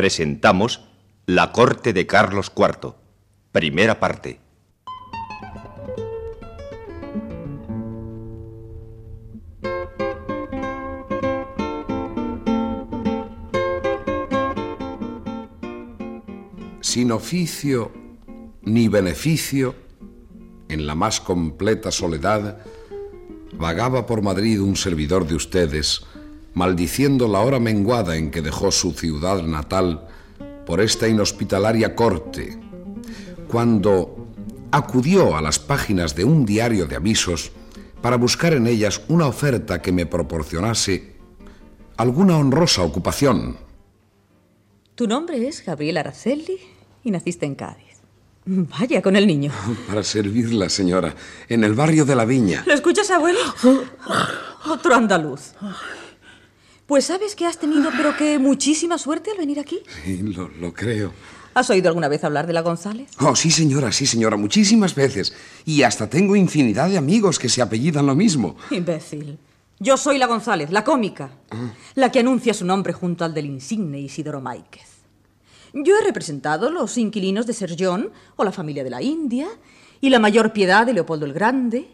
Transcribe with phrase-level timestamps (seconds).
[0.00, 0.80] Presentamos
[1.26, 2.94] La corte de Carlos IV,
[3.52, 4.40] primera parte.
[16.80, 17.92] Sin oficio
[18.62, 19.74] ni beneficio,
[20.70, 22.64] en la más completa soledad,
[23.52, 26.06] vagaba por Madrid un servidor de ustedes,
[26.54, 30.06] maldiciendo la hora menguada en que dejó su ciudad natal
[30.66, 32.58] por esta inhospitalaria corte,
[33.48, 34.28] cuando
[34.70, 37.52] acudió a las páginas de un diario de avisos
[38.00, 41.16] para buscar en ellas una oferta que me proporcionase
[41.96, 43.56] alguna honrosa ocupación.
[44.94, 46.58] Tu nombre es Gabriel Araceli
[47.04, 48.00] y naciste en Cádiz.
[48.46, 49.52] Vaya con el niño.
[49.88, 51.14] Para servirla, señora,
[51.48, 52.64] en el barrio de la Viña.
[52.66, 53.38] ¿Lo escuchas, abuelo?
[54.70, 55.52] Otro andaluz.
[56.90, 59.80] Pues sabes que has tenido, pero que muchísima suerte al venir aquí.
[60.04, 61.12] Sí, lo, lo creo.
[61.54, 63.08] ¿Has oído alguna vez hablar de la González?
[63.20, 65.32] Oh, sí, señora, sí, señora, muchísimas veces.
[65.64, 68.56] Y hasta tengo infinidad de amigos que se apellidan lo mismo.
[68.72, 69.38] Imbécil.
[69.78, 71.30] Yo soy la González, la cómica,
[71.94, 74.88] la que anuncia su nombre junto al del insigne Isidoro Máiquez.
[75.72, 79.46] Yo he representado los inquilinos de Ser John o la familia de la India
[80.00, 81.86] y la mayor piedad de Leopoldo el Grande.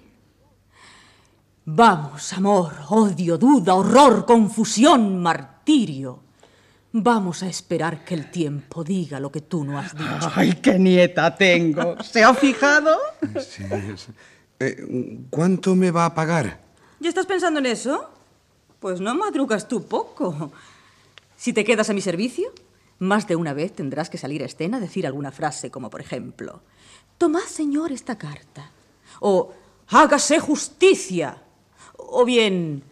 [1.69, 6.21] Vamos, amor, odio, duda, horror, confusión, martirio.
[6.93, 10.31] Vamos a esperar que el tiempo diga lo que tú no has dicho.
[10.37, 12.01] ¡Ay, qué nieta tengo!
[12.05, 12.97] ¿Se ha fijado?
[13.41, 13.65] Sí,
[13.97, 14.13] sí.
[14.61, 16.61] Eh, ¿Cuánto me va a pagar?
[17.01, 18.11] ¿Ya estás pensando en eso?
[18.79, 20.53] Pues no madrugas tú poco.
[21.37, 22.53] Si te quedas a mi servicio,
[23.01, 26.01] más de una vez tendrás que salir a escena a decir alguna frase como, por
[26.01, 26.63] ejemplo,
[27.19, 28.71] Tomad, señor, esta carta.
[29.19, 29.53] O
[29.89, 31.43] hágase justicia.
[31.97, 32.83] O bien,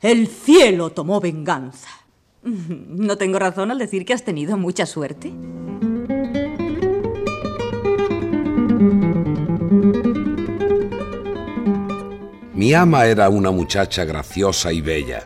[0.00, 1.88] el cielo tomó venganza.
[2.42, 5.32] ¿No tengo razón al decir que has tenido mucha suerte?
[12.54, 15.24] Mi ama era una muchacha graciosa y bella.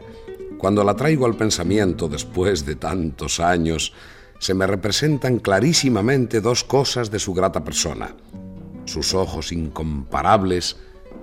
[0.57, 3.93] Cuando la traigo al pensamiento después de tantos años,
[4.39, 8.15] se me representan clarísimamente dos cosas de su grata persona.
[8.85, 10.77] Sus ojos incomparables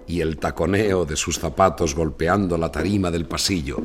[0.07, 3.79] y el taconeo de sus zapatos golpeando la tarima del pasillo.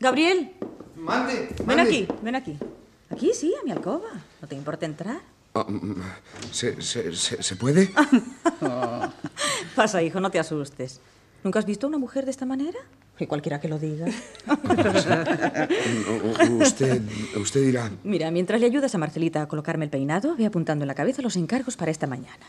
[0.00, 0.52] Gabriel,
[0.96, 2.56] Mande, ven aquí, ven aquí.
[3.10, 4.08] Aquí sí, a mi alcoba.
[4.42, 5.20] ¿No te importa entrar?
[5.54, 5.94] Ah, mm,
[6.50, 7.90] ¿Se, se, se- se puede?
[9.76, 11.00] Pasa, hijo, no te asustes.
[11.44, 12.78] ¿Nunca has visto a una mujer de esta manera?
[13.18, 14.06] Y cualquiera que lo diga.
[16.60, 17.00] Usted,
[17.40, 17.90] usted dirá.
[18.04, 21.22] Mira, mientras le ayudas a Marcelita a colocarme el peinado, ve apuntando en la cabeza
[21.22, 22.44] los encargos para esta mañana.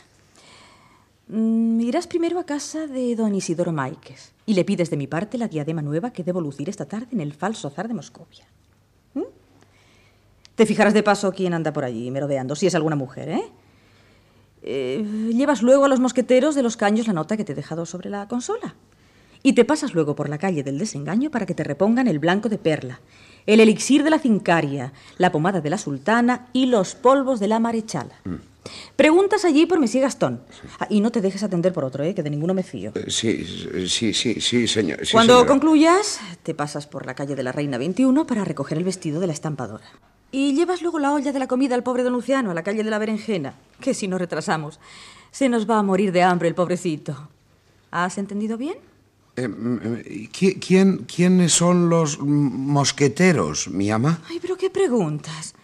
[1.28, 5.36] Mm, irás primero a casa de don Isidoro Máiquez y le pides de mi parte
[5.36, 8.46] la diadema nueva que debo lucir esta tarde en el falso zar de Moscovia.
[9.12, 9.24] ¿Mm?
[10.54, 13.44] Te fijarás de paso quién anda por allí merodeando, si es alguna mujer, ¿eh?
[14.62, 17.84] Eh, Llevas luego a los mosqueteros de los caños la nota que te he dejado
[17.86, 18.74] sobre la consola.
[19.42, 22.48] Y te pasas luego por la calle del desengaño para que te repongan el blanco
[22.48, 23.00] de perla,
[23.46, 27.60] el elixir de la cincaria, la pomada de la sultana y los polvos de la
[27.60, 28.16] marechala.
[28.96, 30.40] Preguntas allí por Mesía Gastón.
[30.80, 32.14] Ah, y no te dejes atender por otro, ¿eh?
[32.14, 32.92] que de ninguno me fío.
[32.94, 33.44] Eh, Sí,
[33.88, 35.04] sí, sí, sí, señor.
[35.06, 35.48] sí, Cuando señora.
[35.48, 39.26] concluyas, te pasas por la calle de la Reina 21 para recoger el vestido de
[39.26, 39.84] la estampadora.
[40.30, 42.84] Y llevas luego la olla de la comida al pobre don Luciano a la calle
[42.84, 44.78] de la Berenjena, que si nos retrasamos,
[45.30, 47.28] se nos va a morir de hambre el pobrecito.
[47.90, 48.76] ¿Has entendido bien?
[49.36, 49.48] Eh,
[50.32, 54.20] ¿qui- ¿quién, ¿Quiénes son los mosqueteros, mi ama?
[54.28, 55.54] Ay, pero qué preguntas.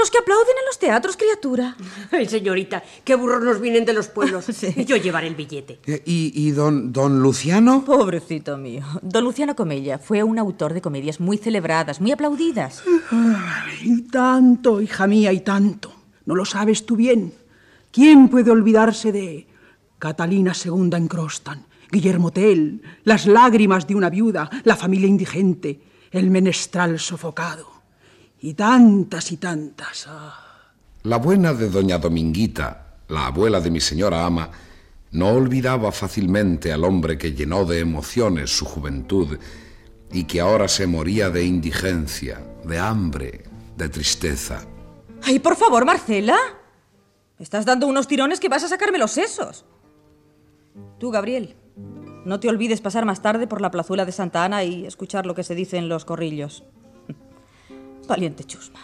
[0.00, 1.76] Los que aplauden en los teatros, criatura.
[2.10, 4.46] Ay, señorita, qué burros nos vienen de los pueblos.
[4.60, 4.84] Sí.
[4.84, 5.78] Yo llevaré el billete.
[5.86, 7.84] Eh, ¿Y, y don, don Luciano?
[7.84, 8.82] Pobrecito mío.
[9.00, 12.82] Don Luciano Comella fue un autor de comedias muy celebradas, muy aplaudidas.
[13.82, 15.92] Y tanto, hija mía, y tanto.
[16.26, 17.32] ¿No lo sabes tú bien?
[17.90, 19.46] ¿Quién puede olvidarse de
[19.98, 25.80] Catalina II en Crostan, Guillermo Tell, las lágrimas de una viuda, la familia indigente,
[26.10, 27.79] el menestral sofocado?
[28.40, 30.06] Y tantas y tantas.
[30.08, 30.46] ah.
[31.02, 34.50] La buena de doña Dominguita, la abuela de mi señora ama,
[35.12, 39.38] no olvidaba fácilmente al hombre que llenó de emociones su juventud
[40.12, 43.44] y que ahora se moría de indigencia, de hambre,
[43.76, 44.64] de tristeza.
[45.22, 46.36] Ay, por favor, Marcela.
[47.38, 49.64] Me estás dando unos tirones que vas a sacarme los sesos.
[50.98, 51.56] Tú, Gabriel,
[52.24, 55.34] no te olvides pasar más tarde por la plazuela de Santa Ana y escuchar lo
[55.34, 56.64] que se dice en los corrillos.
[58.10, 58.80] Valiente chusma.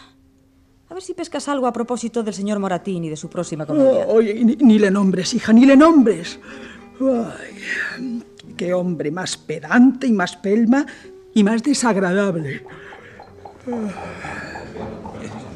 [0.89, 4.07] A ver si pescas algo a propósito del señor Moratín y de su próxima comedia.
[4.07, 6.39] Oh, oye, ni, ni le nombres, hija, ni le nombres.
[7.01, 8.23] Ay,
[8.57, 10.87] qué hombre más pedante y más pelma
[11.35, 12.63] y más desagradable.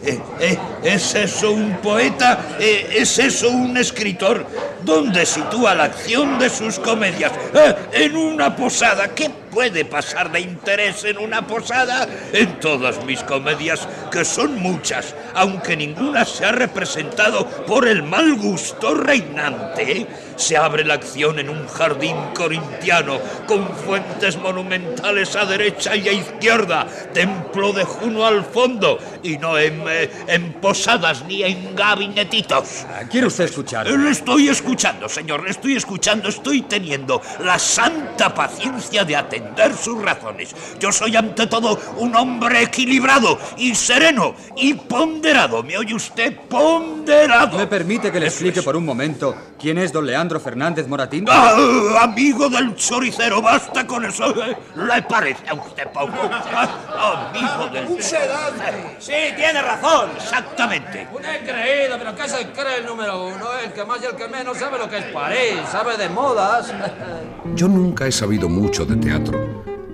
[0.02, 2.56] Eh, eh, ¿Es eso un poeta?
[2.58, 4.44] Eh, ¿Es eso un escritor?
[4.84, 7.32] ¿Dónde sitúa la acción de sus comedias?
[7.54, 9.14] Eh, en una posada.
[9.14, 12.06] ¿Qué puede pasar de interés en una posada?
[12.32, 18.34] En todas mis comedias, que son muchas, aunque ninguna se ha representado por el mal
[18.34, 20.06] gusto reinante,
[20.36, 26.12] se abre la acción en un jardín corintiano con fuentes monumentales a derecha y a
[26.12, 32.86] izquierda, templo de Juno al fondo y no en, eh, en posadas ni en gabinetitos.
[33.10, 33.86] ¿Quiere usted escuchar?
[33.86, 39.39] Eh, Le estoy escuchando, señor, le estoy escuchando, estoy teniendo la santa paciencia de atender
[39.76, 40.54] sus razones.
[40.78, 45.62] Yo soy ante todo un hombre equilibrado y sereno y ponderado.
[45.62, 46.36] ¿Me oye usted?
[46.48, 47.58] Ponderado.
[47.58, 51.26] ¿Me permite que le explique por un momento quién es don Leandro Fernández Moratín?
[51.28, 51.56] Ah,
[52.02, 54.34] amigo del choricero, basta con eso.
[54.76, 56.12] ¿Le parece a usted poco?
[56.32, 58.02] Ah, amigo del
[58.98, 60.10] Sí, tiene razón.
[60.16, 61.06] Exactamente.
[61.12, 63.46] Un creído, pero ¿qué se cree el número uno?
[63.62, 66.72] El que más y el que menos sabe lo que es París, sabe de modas.
[67.54, 69.29] Yo nunca he sabido mucho de teatro,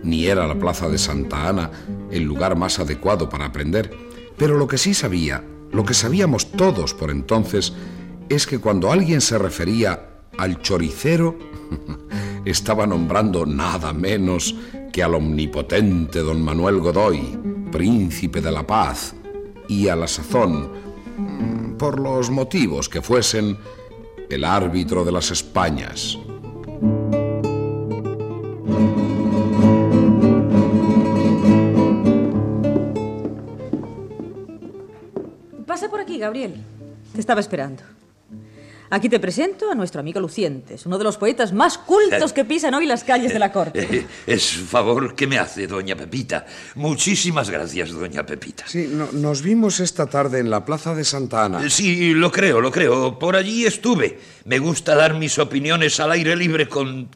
[0.06, 1.70] ni era la plaza de Santa Ana
[2.10, 3.90] el lugar más adecuado para aprender,
[4.38, 7.72] pero lo que sí sabía, lo que sabíamos todos por entonces,
[8.28, 11.36] es que cuando alguien se refería al choricero,
[12.44, 14.54] estaba nombrando nada menos
[14.92, 17.38] que al omnipotente don Manuel Godoy,
[17.72, 19.14] príncipe de la paz,
[19.68, 20.70] y a la sazón,
[21.16, 23.58] mm, por los motivos que fuesen,
[24.30, 26.18] el árbitro de las Españas.
[36.16, 36.54] Aquí, Gabriel.
[37.14, 37.82] Te estaba esperando.
[38.88, 42.72] Aquí te presento a nuestro amigo Lucientes, uno de los poetas más cultos que pisan
[42.72, 44.06] hoy las calles de la corte.
[44.28, 46.46] Es favor que me hace doña Pepita.
[46.76, 48.62] Muchísimas gracias, doña Pepita.
[48.68, 51.68] Sí, no- nos vimos esta tarde en la plaza de Santa Ana.
[51.68, 53.18] Sí, lo creo, lo creo.
[53.18, 54.20] Por allí estuve.
[54.44, 57.08] Me gusta dar mis opiniones al aire libre con...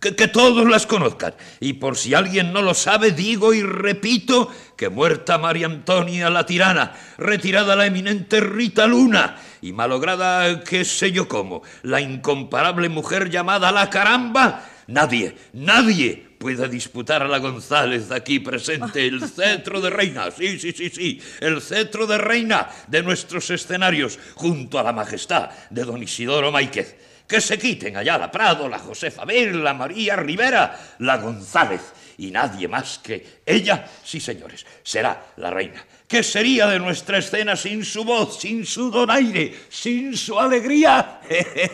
[0.00, 1.34] Que, que todos las conozcan.
[1.58, 6.44] Y por si alguien no lo sabe, digo y repito que muerta María Antonia la
[6.44, 13.30] tirana, retirada la eminente Rita Luna y malograda qué sé yo cómo, la incomparable mujer
[13.30, 19.90] llamada la caramba, nadie, nadie puede disputar a la González aquí presente el cetro de
[19.90, 20.30] reina.
[20.30, 25.50] Sí, sí, sí, sí, el cetro de reina de nuestros escenarios junto a la majestad
[25.70, 26.96] de don Isidoro Máiquez.
[27.26, 31.80] Que se quiten allá la Prado, la Josefa Bel, la María Rivera, la González
[32.18, 35.84] y nadie más que ella, sí señores, será la reina.
[36.06, 41.20] ¿Qué sería de nuestra escena sin su voz, sin su donaire, sin su alegría?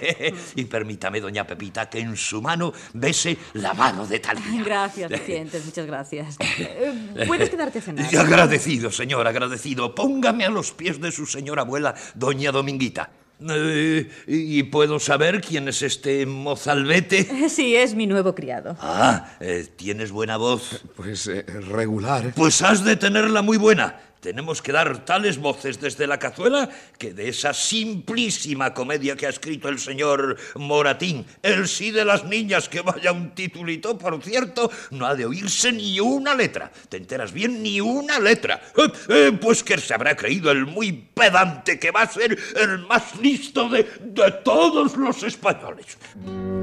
[0.57, 4.65] y permítame, doña Pepita, que en su mano bese la mano de Talía.
[4.65, 6.37] Gracias, Lucientes, muchas gracias.
[6.63, 8.17] Eh, Puedes quedarte a cenar.
[8.17, 9.95] Agradecido, señor, agradecido.
[9.95, 13.11] Póngame a los pies de su señora abuela, doña Dominguita.
[13.51, 17.29] Eh, ¿Y puedo saber quién es este mozalbete?
[17.49, 18.77] Sí, es mi nuevo criado.
[18.81, 20.83] Ah, eh, ¿tienes buena voz?
[20.97, 22.33] Pues eh, regular.
[22.35, 23.97] Pues has de tenerla muy buena.
[24.23, 29.31] Tenemos que dar tales voces desde la cazuela que de esa simplísima comedia que ha
[29.31, 34.71] escrito el señor Moratín, el sí de las niñas, que vaya un titulito, por cierto,
[34.93, 36.71] no ha de oírse ni una letra.
[36.88, 37.64] ¿Te enteras bien?
[37.64, 38.62] Ni una letra.
[38.76, 42.79] Eh, eh, pues que se habrá creído el muy pedante que va a ser el
[42.87, 45.99] más listo de, de todos los españoles.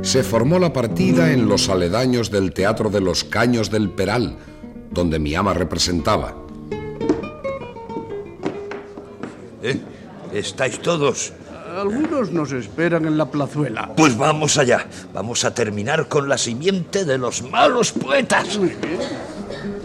[0.02, 4.38] Se formó la partida en los aledaños del Teatro de los Caños del Peral,
[4.92, 6.48] donde mi ama representaba.
[9.62, 9.80] ¿Eh?
[10.34, 11.34] ¿Estáis todos?
[11.76, 13.92] Algunos nos esperan en la plazuela.
[13.96, 14.88] Pues vamos allá.
[15.14, 18.60] Vamos a terminar con la simiente de los malos poetas.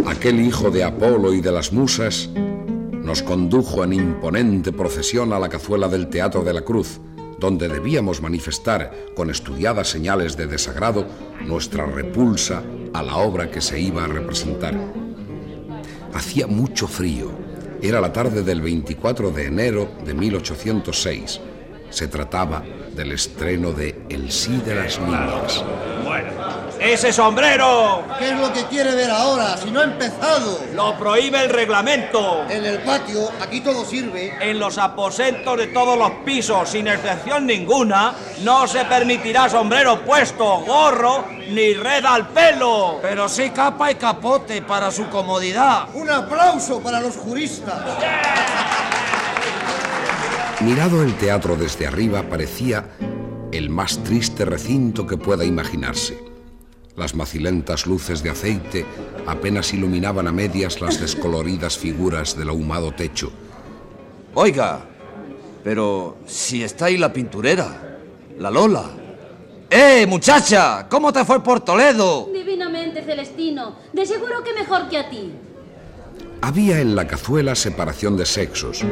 [0.07, 5.49] Aquel hijo de Apolo y de las musas nos condujo en imponente procesión a la
[5.49, 7.01] cazuela del Teatro de la Cruz,
[7.39, 11.07] donde debíamos manifestar con estudiadas señales de desagrado
[11.47, 12.63] nuestra repulsa
[12.95, 14.75] a la obra que se iba a representar.
[16.15, 17.44] Hacía mucho frío
[17.89, 21.41] era la tarde del 24 de enero de 1806.
[21.91, 22.65] Se trataba
[22.95, 25.63] del estreno de El sí de las niñas.
[26.81, 28.05] Ese sombrero.
[28.19, 30.61] ¿Qué es lo que quiere ver ahora si no ha empezado?
[30.75, 32.45] Lo prohíbe el reglamento.
[32.49, 34.35] En el patio, aquí todo sirve.
[34.41, 40.61] En los aposentos de todos los pisos, sin excepción ninguna, no se permitirá sombrero puesto,
[40.61, 42.99] gorro ni red al pelo.
[43.03, 45.89] Pero sí capa y capote para su comodidad.
[45.95, 47.75] Un aplauso para los juristas.
[50.61, 52.87] Mirado el teatro desde arriba parecía
[53.53, 56.34] el más triste recinto que pueda imaginarse.
[56.97, 58.87] Las macilentas luces de aceite
[59.27, 63.33] apenas iluminaban a medias las descoloridas figuras del ahumado techo.
[64.35, 64.85] Oiga,
[65.65, 67.99] pero si está ahí la pinturera,
[68.39, 68.85] la Lola.
[69.69, 70.87] ¡Eh, muchacha!
[70.89, 72.31] ¿Cómo te fue por Toledo?
[72.33, 73.75] Divinamente, Celestino.
[73.93, 75.33] De seguro que mejor que a ti.
[76.43, 78.85] Había en la cazuela separación de sexos.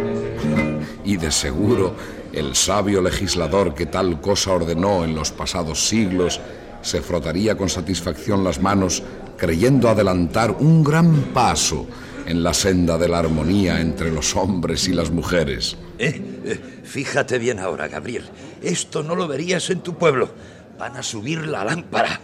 [1.04, 1.94] Y de seguro
[2.32, 6.40] el sabio legislador que tal cosa ordenó en los pasados siglos
[6.82, 9.02] se frotaría con satisfacción las manos
[9.36, 11.86] creyendo adelantar un gran paso
[12.26, 15.76] en la senda de la armonía entre los hombres y las mujeres.
[15.98, 18.24] Eh, eh, fíjate bien ahora, Gabriel.
[18.62, 20.30] Esto no lo verías en tu pueblo.
[20.78, 22.20] Van a subir la lámpara.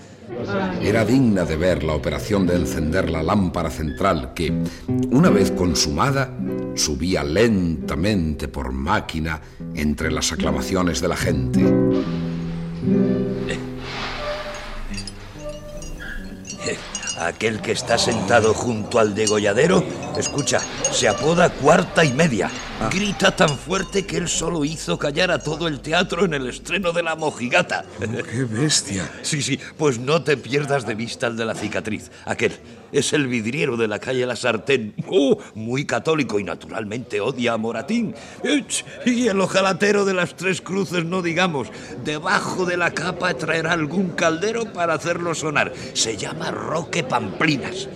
[0.82, 4.52] Era digna de ver la operación de encender la lámpara central que,
[5.10, 6.30] una vez consumada,
[6.74, 9.40] subía lentamente por máquina
[9.74, 11.64] entre las aclamaciones de la gente.
[17.20, 19.82] Aquel que está sentado junto al degolladero,
[20.16, 20.60] escucha,
[20.92, 22.50] se apoda cuarta y media.
[22.80, 22.90] Ah.
[22.92, 26.92] Grita tan fuerte que él solo hizo callar a todo el teatro en el estreno
[26.92, 27.84] de La Mojigata.
[28.00, 29.10] Oh, ¡Qué bestia!
[29.22, 32.12] Sí, sí, pues no te pierdas de vista el de la cicatriz.
[32.24, 32.52] Aquel
[32.92, 34.94] es el vidriero de la calle La Sartén.
[35.08, 38.14] Oh, muy católico y naturalmente odia a Moratín.
[39.04, 41.68] Y el ojalatero de las tres cruces, no digamos.
[42.04, 45.72] Debajo de la capa traerá algún caldero para hacerlo sonar.
[45.94, 47.88] Se llama Roque Pamplinas.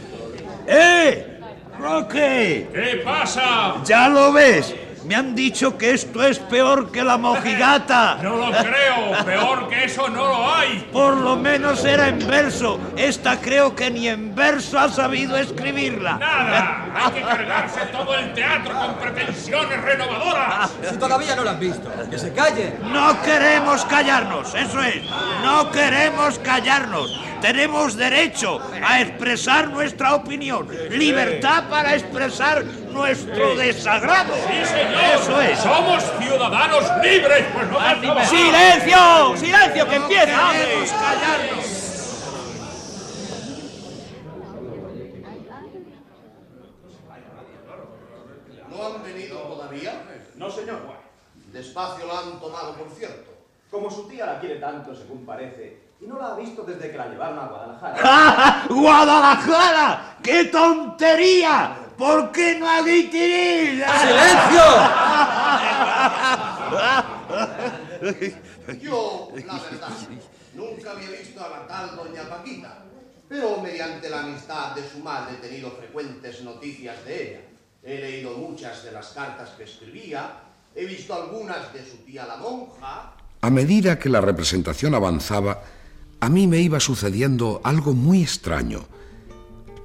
[0.66, 1.40] ¡Eh!
[1.78, 2.68] ¡Roque!
[2.72, 3.74] ¿Qué pasa?
[3.84, 4.74] ¿Ya lo ves?
[5.04, 8.18] Me han dicho que esto es peor que la mojigata.
[8.22, 9.24] No lo creo.
[9.24, 10.88] Peor que eso no lo hay.
[10.92, 12.78] Por lo menos era en verso.
[12.96, 16.18] Esta creo que ni en verso ha sabido escribirla.
[16.18, 16.86] Nada.
[16.94, 20.70] Hay que cargarse todo el teatro con pretensiones renovadoras.
[20.88, 21.90] Si todavía no lo has visto.
[22.08, 22.74] Que se calle.
[22.84, 24.54] No queremos callarnos.
[24.54, 25.02] Eso es.
[25.42, 27.20] No queremos callarnos.
[27.42, 30.68] Tenemos derecho a expresar nuestra opinión.
[30.90, 34.32] Libertad para expresar nuestro desagrado.
[34.46, 35.02] Sí, señor.
[35.16, 35.58] Eso es.
[35.58, 37.44] Somos ciudadanos libres.
[37.52, 39.36] Pues no ¡Silencio!
[39.36, 39.88] ¡Silencio!
[39.88, 40.36] ¡Que empieza!
[40.36, 41.82] No callarnos.
[48.70, 50.02] ¿No han venido todavía?
[50.36, 50.80] No, señor.
[51.52, 53.30] Despacio la han tomado, por cierto.
[53.68, 56.98] Como su tía la quiere tanto, según parece, y no la ha visto desde que
[56.98, 57.96] la llevaron a Guadalajara.
[58.02, 60.18] ¡Ja, ¡Guadalajara!
[60.22, 61.76] ¡Qué tontería!
[61.96, 63.12] ¿Por qué no ha dicho
[68.80, 69.88] Yo, la verdad,
[70.54, 72.78] nunca había visto a la tal doña Paquita,
[73.28, 77.40] pero mediante la amistad de su madre he tenido frecuentes noticias de ella.
[77.84, 80.32] He leído muchas de las cartas que escribía,
[80.74, 83.12] he visto algunas de su tía la monja.
[83.42, 85.62] A medida que la representación avanzaba,
[86.22, 88.86] a mí me iba sucediendo algo muy extraño.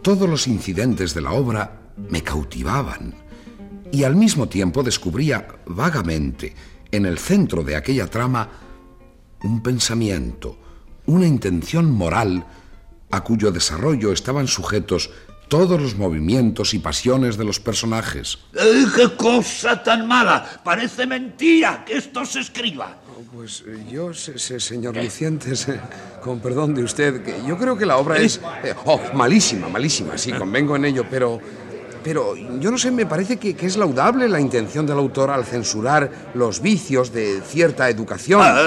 [0.04, 3.16] Todos los incidentes de la obra me cautivaban
[3.92, 6.54] y al mismo tiempo descubría vagamente
[6.92, 8.50] en el centro de aquella trama
[9.42, 10.60] un pensamiento,
[11.08, 12.46] una intención moral
[13.10, 15.10] a cuyo desarrollo estaban sujetos
[15.48, 18.38] todos los movimientos y pasiones de los personajes.
[18.54, 20.62] Eh, ¡Qué cosa tan mala!
[20.64, 22.98] Parece mentira que esto se escriba.
[23.34, 25.80] Pues eh, yo, se- se- señor Lucientes, eh,
[26.24, 28.40] con perdón de usted, que yo creo que la obra es...
[28.64, 31.40] eh, oh, malísima, malísima, sí, convengo en ello, pero...
[32.08, 35.44] Pero yo no sé, me parece que, que es laudable la intención del autor al
[35.44, 38.40] censurar los vicios de cierta educación.
[38.42, 38.62] Ah,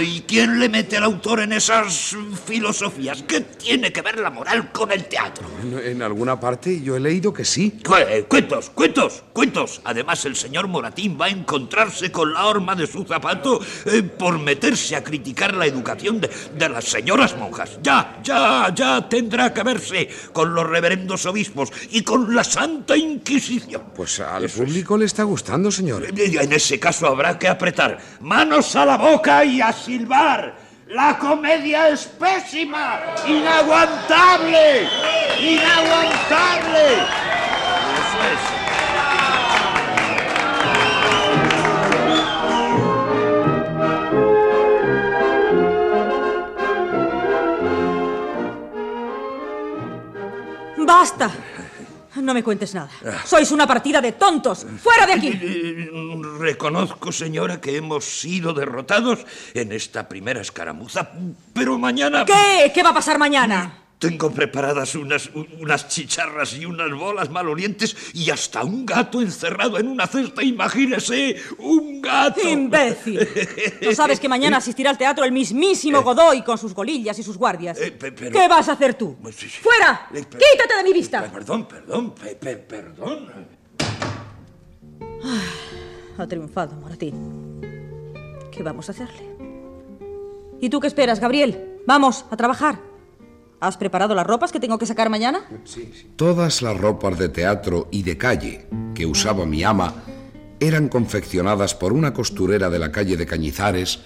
[0.00, 2.14] ¿Y quién le mete al autor en esas
[2.46, 3.24] filosofías?
[3.26, 5.44] ¿Qué tiene que ver la moral con el teatro?
[5.60, 7.80] En, en alguna parte yo he leído que sí.
[8.08, 9.80] Eh, Cuentos, cuentos, cuentos.
[9.82, 14.38] Además, el señor Moratín va a encontrarse con la horma de su zapato eh, por
[14.38, 17.76] meterse a criticar la educación de, de las señoras monjas.
[17.82, 23.84] Ya, ya, ya tendrá que verse con los reverendos obispos y con la Santa Inquisición.
[23.94, 26.06] Pues al público le está gustando, señor.
[26.16, 30.56] En ese caso habrá que apretar manos a la boca y a silbar.
[30.88, 34.86] La comedia es pésima, inaguantable,
[35.40, 36.92] inaguantable.
[37.94, 38.64] Eso es.
[50.86, 51.30] ¡Basta!
[52.16, 52.88] No me cuentes nada.
[53.24, 54.66] Sois una partida de tontos.
[54.82, 55.30] ¡Fuera de aquí!
[56.38, 61.10] Reconozco, señora, que hemos sido derrotados en esta primera escaramuza,
[61.52, 62.24] pero mañana...
[62.24, 62.70] ¿Qué?
[62.72, 63.83] ¿Qué va a pasar mañana?
[64.08, 65.30] Tengo preparadas unas,
[65.60, 71.36] unas chicharras y unas bolas malolientes y hasta un gato encerrado en una cesta, imagínese,
[71.58, 72.46] un gato.
[72.46, 73.26] ¡Imbécil!
[73.82, 77.36] ¿No sabes que mañana asistirá al teatro el mismísimo Godoy con sus golillas y sus
[77.38, 77.78] guardias?
[77.80, 79.16] Eh, pero- ¿Qué vas a hacer tú?
[79.22, 79.58] Pues sí, sí.
[79.62, 80.08] ¡Fuera!
[80.12, 81.30] Eh, pe- ¡Quítate de mi vista!
[81.32, 83.28] Perdón, perdón, pe- pe- perdón.
[86.18, 87.60] Ha triunfado, Moratín.
[88.52, 89.34] ¿Qué vamos a hacerle?
[90.60, 91.80] ¿Y tú qué esperas, Gabriel?
[91.86, 92.78] Vamos, a trabajar.
[93.64, 95.42] ¿Has preparado las ropas que tengo que sacar mañana?
[96.16, 99.94] Todas las ropas de teatro y de calle que usaba mi ama
[100.60, 104.00] eran confeccionadas por una costurera de la calle de Cañizares,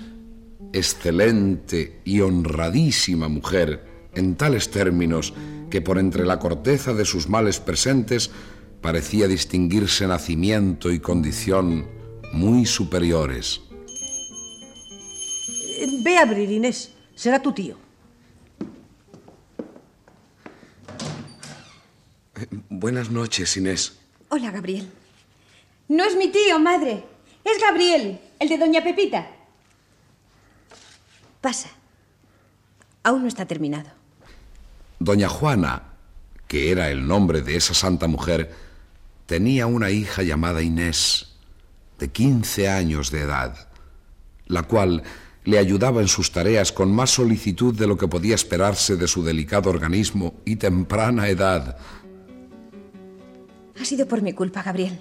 [0.73, 3.85] excelente y honradísima mujer,
[4.15, 5.35] en tales términos
[5.71, 8.31] que por entre la corteza de sus males presentes
[8.81, 11.89] parecía distinguirse nacimiento y condición
[12.33, 13.61] muy superiores.
[16.05, 16.93] Ve a abrir, Inés.
[17.17, 17.88] Será tu tío.
[22.69, 23.99] Buenas noches, Inés.
[24.29, 24.91] Hola, Gabriel.
[25.89, 27.05] No es mi tío, madre.
[27.45, 29.27] Es Gabriel, el de Doña Pepita.
[31.41, 31.71] Pasa.
[33.03, 33.91] Aún no está terminado.
[34.99, 35.83] Doña Juana,
[36.47, 38.53] que era el nombre de esa santa mujer,
[39.27, 41.37] tenía una hija llamada Inés,
[41.99, 43.69] de 15 años de edad,
[44.47, 45.03] la cual
[45.45, 49.25] le ayudaba en sus tareas con más solicitud de lo que podía esperarse de su
[49.25, 51.79] delicado organismo y temprana edad.
[53.81, 54.99] Ha sido por mi culpa, Gabriel.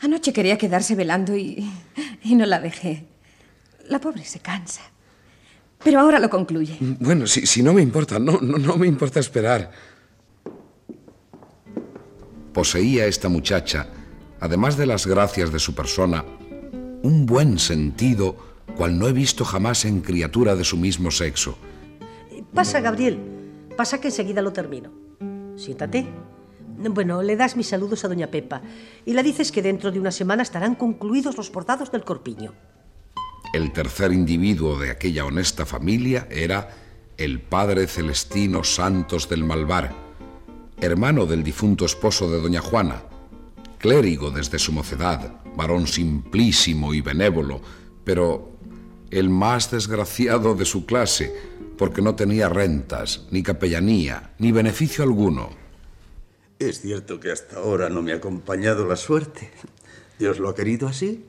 [0.00, 1.70] Anoche quería quedarse velando y,
[2.22, 3.06] y no la dejé.
[3.88, 4.82] La pobre se cansa.
[5.82, 6.76] Pero ahora lo concluye.
[6.80, 9.70] Bueno, si, si no me importa, no, no, no me importa esperar.
[12.52, 13.88] Poseía esta muchacha,
[14.40, 16.24] además de las gracias de su persona,
[17.02, 18.36] un buen sentido
[18.76, 21.58] cual no he visto jamás en criatura de su mismo sexo.
[22.54, 23.18] Pasa, Gabriel.
[23.76, 24.90] Pasa que enseguida lo termino.
[25.56, 26.06] Siéntate.
[26.76, 28.62] Bueno, le das mis saludos a doña Pepa
[29.04, 32.52] y le dices que dentro de una semana estarán concluidos los bordados del corpiño.
[33.52, 36.70] El tercer individuo de aquella honesta familia era
[37.16, 39.94] el padre Celestino Santos del Malvar,
[40.80, 43.02] hermano del difunto esposo de doña Juana,
[43.78, 47.60] clérigo desde su mocedad, varón simplísimo y benévolo,
[48.02, 48.58] pero
[49.10, 51.32] el más desgraciado de su clase,
[51.78, 55.63] porque no tenía rentas, ni capellanía, ni beneficio alguno.
[56.58, 59.50] Es cierto que hasta ahora no me ha acompañado la suerte.
[60.18, 61.24] Dios lo ha querido así.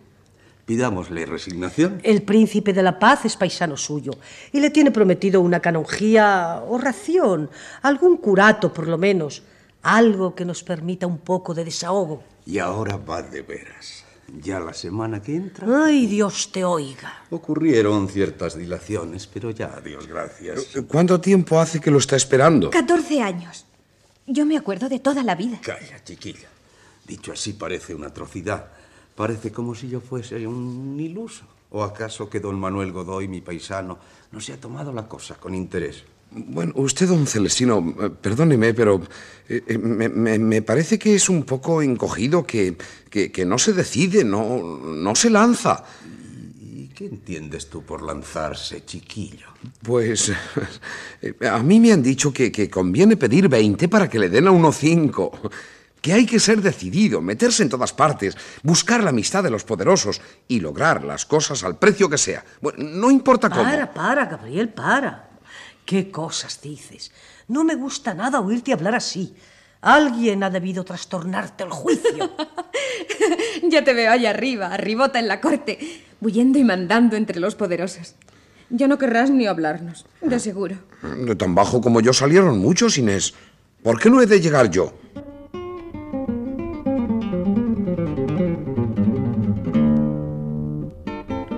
[0.66, 2.00] Pidámosle resignación.
[2.04, 4.14] El príncipe de la paz es paisano suyo
[4.52, 7.52] y le tiene prometido una canonjía o ración,
[7.84, 9.44] algún curato por lo menos,
[9.84, 12.24] algo que nos permita un poco de desahogo.
[12.48, 14.04] Y ahora va de veras.
[14.42, 15.86] Ya la semana que entra.
[15.86, 17.26] Ay, Dios te oiga.
[17.30, 20.68] Ocurrieron ciertas dilaciones, pero ya, Dios gracias.
[20.88, 22.72] ¿Cuánto tiempo hace que lo está esperando?
[22.72, 23.66] 14 años.
[24.28, 25.60] Yo me acuerdo de toda la vida.
[25.62, 26.48] Calla, chiquilla.
[27.08, 28.68] Dicho así parece una atrocidad.
[29.16, 31.46] Parece como si yo fuese un iluso.
[31.72, 33.98] ¿O acaso que don Manuel Godoy, mi paisano,
[34.32, 36.04] no se ha tomado la cosa con interés?
[36.32, 39.02] Bueno, usted, don Celestino, eh, perdóneme, pero
[39.48, 42.76] eh, eh, me, me- me parece que es un poco encogido, que,
[43.10, 45.84] que, que no se decide, no, no se lanza.
[46.96, 49.48] ¿Y ¿Qué entiendes tú por lanzarse, chiquillo?
[49.84, 50.32] Pues
[51.22, 54.48] eh, a mí me han dicho que, que conviene pedir 20 para que le den
[54.48, 55.42] a uno 5.
[56.00, 60.22] Que hay que ser decidido, meterse en todas partes, buscar la amistad de los poderosos
[60.48, 62.46] y lograr las cosas al precio que sea.
[62.62, 63.64] Bueno, no importa cómo.
[63.64, 65.32] Para, para, Gabriel, para.
[65.84, 67.12] ¿Qué cosas dices?
[67.50, 69.36] No me gusta nada oírte hablar así.
[69.86, 72.32] Alguien ha debido trastornarte el juicio.
[73.70, 75.78] ya te veo allá arriba, arribota en la corte,
[76.20, 78.16] bullendo y mandando entre los poderosos.
[78.72, 80.78] Ya no querrás ni hablarnos, de seguro.
[81.20, 83.36] De tan bajo como yo salieron muchos, Inés.
[83.84, 84.92] ¿Por qué no he de llegar yo?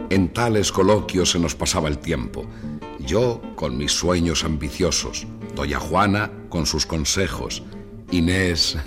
[0.09, 2.45] En tales coloquios se nos pasaba el tiempo.
[2.99, 7.63] Yo con mis sueños ambiciosos, doña Juana con sus consejos,
[8.11, 8.77] Inés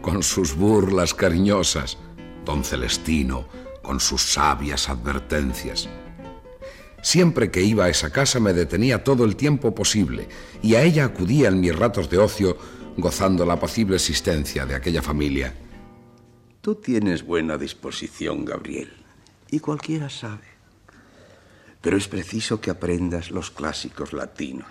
[0.00, 1.98] con sus burlas cariñosas,
[2.44, 3.48] don Celestino
[3.82, 5.88] con sus sabias advertencias.
[7.02, 10.28] Siempre que iba a esa casa me detenía todo el tiempo posible
[10.62, 12.56] y a ella acudía en mis ratos de ocio
[12.96, 15.54] gozando la apacible existencia de aquella familia.
[16.60, 18.92] Tú tienes buena disposición, Gabriel,
[19.50, 20.46] y cualquiera sabe.
[21.80, 24.66] Pero es preciso que aprendas los clásicos latinos,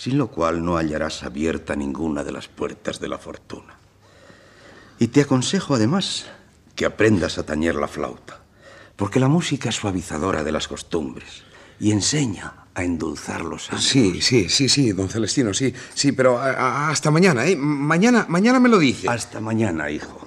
[0.00, 3.74] sin lo cual no hallarás abierta ninguna de las puertas de la fortuna.
[4.98, 6.24] Y te aconsejo además
[6.74, 8.40] que aprendas a tañer la flauta,
[8.96, 11.42] porque la música es suavizadora de las costumbres
[11.78, 13.84] y enseña a endulzar los ánimos.
[13.86, 17.54] Sí, sí, sí, sí, don Celestino, sí, sí, pero a- a- hasta mañana, ¿eh?
[17.56, 19.06] Mañana, mañana me lo dice.
[19.06, 20.26] Hasta mañana, hijo.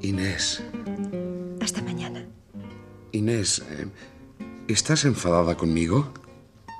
[0.00, 0.62] Inés.
[3.18, 3.86] Inés, eh,
[4.68, 6.12] ¿estás enfadada conmigo?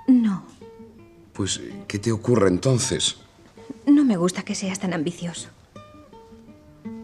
[0.07, 0.45] No,
[1.35, 3.17] Pues, ¿qué te ocurre entonces?
[3.87, 5.49] no me gusta que seas tan ambicioso.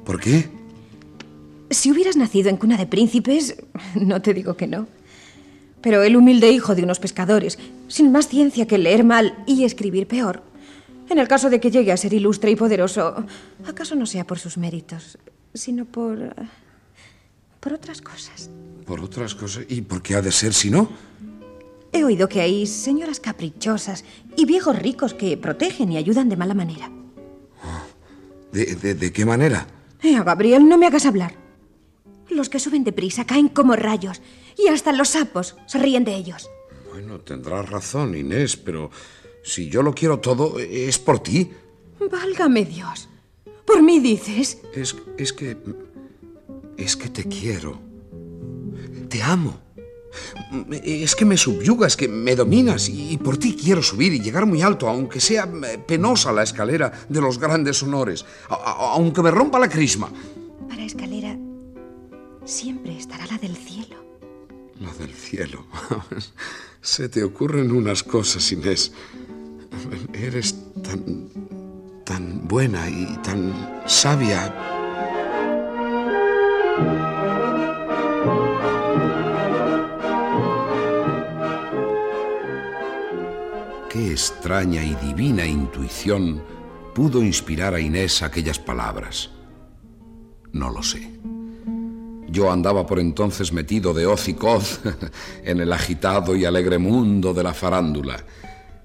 [0.04, 0.48] ¿Por qué?
[1.70, 3.56] Si hubieras nacido en cuna de príncipes,
[3.94, 4.86] no te digo que no.
[5.80, 10.06] Pero el humilde hijo de unos pescadores, sin más ciencia que leer mal y escribir
[10.06, 10.42] peor,
[11.10, 13.26] en el caso de que llegue a ser ilustre y poderoso,
[13.66, 15.18] ¿acaso no sea por sus méritos,
[15.52, 16.34] sino por...
[17.64, 18.50] por otras cosas?
[18.84, 19.64] Por otras cosas.
[19.70, 20.90] ¿Y por qué ha de ser si no?
[21.92, 24.04] He oído que hay señoras caprichosas
[24.36, 26.90] y viejos ricos que protegen y ayudan de mala manera.
[28.52, 29.66] ¿De, de- de qué manera?
[30.02, 31.34] Eh, Gabriel, no me hagas hablar.
[32.28, 34.20] Los que suben deprisa caen como rayos
[34.58, 36.48] y hasta los sapos se ríen de ellos.
[36.92, 38.90] Bueno, tendrás razón, Inés, pero
[39.42, 41.50] si yo lo quiero todo, es por ti.
[42.10, 43.08] Válgame Dios.
[43.64, 44.58] ¿Por mí dices?
[44.74, 45.56] Es, es que...
[46.76, 47.80] Es que te quiero.
[49.08, 49.60] Te amo.
[50.84, 54.62] Es que me subyugas, que me dominas y por ti quiero subir y llegar muy
[54.62, 59.68] alto, aunque sea eh, penosa la escalera de los grandes honores, aunque me rompa la
[59.68, 60.10] crisma.
[60.68, 61.36] Para escalera
[62.44, 63.96] siempre estará la del cielo.
[64.80, 65.66] La del cielo.
[66.80, 68.92] Se te ocurren unas cosas, Inés.
[70.12, 71.28] Eres tan...
[72.04, 74.83] tan buena y tan sabia.
[83.94, 86.42] Qué extraña y divina intuición
[86.96, 89.30] pudo inspirar a Inés aquellas palabras.
[90.50, 91.12] No lo sé.
[92.26, 94.80] Yo andaba por entonces metido de hoz y coz
[95.44, 98.16] en el agitado y alegre mundo de la farándula.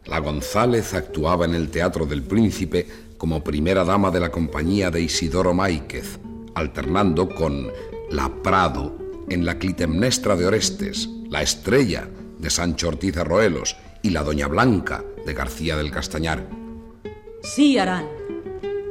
[0.06, 5.02] La González actuaba en el Teatro del Príncipe como primera dama de la compañía de
[5.02, 6.20] Isidoro Máiquez,
[6.54, 7.72] alternando con
[8.12, 8.96] la Prado
[9.28, 14.48] en la Clitemnestra de Orestes, la Estrella de Sancho Ortiz de Roelos y la Doña
[14.48, 16.48] Blanca de García del Castañar.
[17.42, 18.06] Sí harán,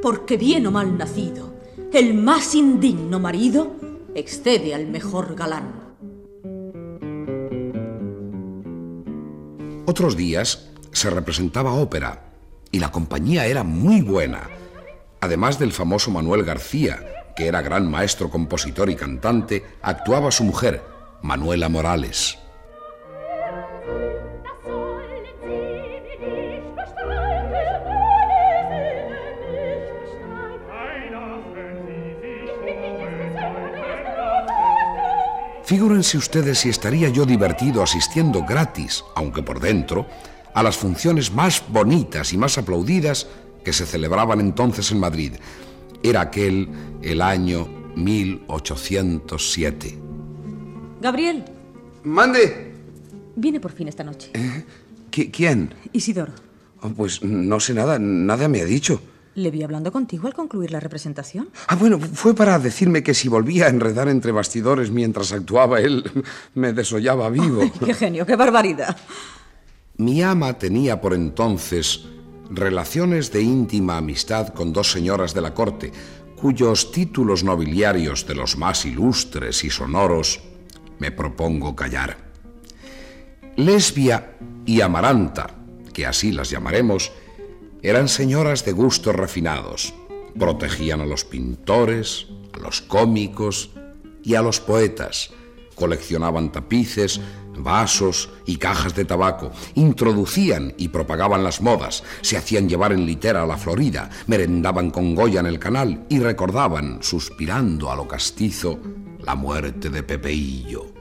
[0.02, 1.54] porque bien o mal nacido,
[1.92, 3.76] el más indigno marido
[4.14, 5.88] excede al mejor galán.
[9.86, 12.24] Otros días se representaba ópera
[12.70, 14.48] y la compañía era muy buena.
[15.20, 17.00] Además del famoso Manuel García,
[17.34, 20.82] que era gran maestro compositor y cantante, actuaba su mujer,
[21.22, 22.38] Manuela Morales.
[35.68, 40.06] Figúrense ustedes si estaría yo divertido asistiendo gratis, aunque por dentro,
[40.54, 43.26] a las funciones más bonitas y más aplaudidas
[43.62, 45.32] que se celebraban entonces en Madrid.
[46.02, 46.70] Era aquel
[47.02, 49.98] el año 1807.
[51.02, 51.44] Gabriel,
[52.02, 52.72] Mande.
[53.36, 54.30] viene por fin esta noche.
[55.12, 55.74] ¿Qui- ¿Quién?
[55.92, 56.32] Isidoro.
[56.80, 59.02] Oh, pues no sé nada, nada me ha dicho.
[59.38, 61.50] Le vi hablando contigo al concluir la representación.
[61.68, 66.02] Ah, bueno, fue para decirme que si volvía a enredar entre bastidores mientras actuaba él,
[66.54, 67.62] me desollaba vivo.
[67.62, 68.96] Ay, ¡Qué genio, qué barbaridad!
[69.96, 72.04] Mi ama tenía por entonces
[72.50, 75.92] relaciones de íntima amistad con dos señoras de la corte,
[76.34, 80.40] cuyos títulos nobiliarios de los más ilustres y sonoros
[80.98, 82.16] me propongo callar.
[83.54, 85.48] Lesbia y Amaranta,
[85.92, 87.12] que así las llamaremos,
[87.82, 89.94] eran señoras de gustos refinados.
[90.38, 93.70] Protegían a los pintores, a los cómicos
[94.22, 95.30] y a los poetas.
[95.74, 97.20] Coleccionaban tapices,
[97.56, 99.52] vasos y cajas de tabaco.
[99.74, 102.02] Introducían y propagaban las modas.
[102.20, 104.10] Se hacían llevar en litera a la Florida.
[104.26, 108.80] Merendaban con Goya en el canal y recordaban, suspirando a lo castizo,
[109.20, 110.97] la muerte de Pepeillo.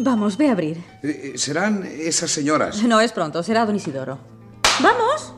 [0.00, 0.82] Vamos, ve a abrir.
[1.02, 2.82] Eh, ¿Serán esas señoras?
[2.82, 4.18] No es pronto, será don Isidoro.
[4.80, 5.34] ¡Vamos!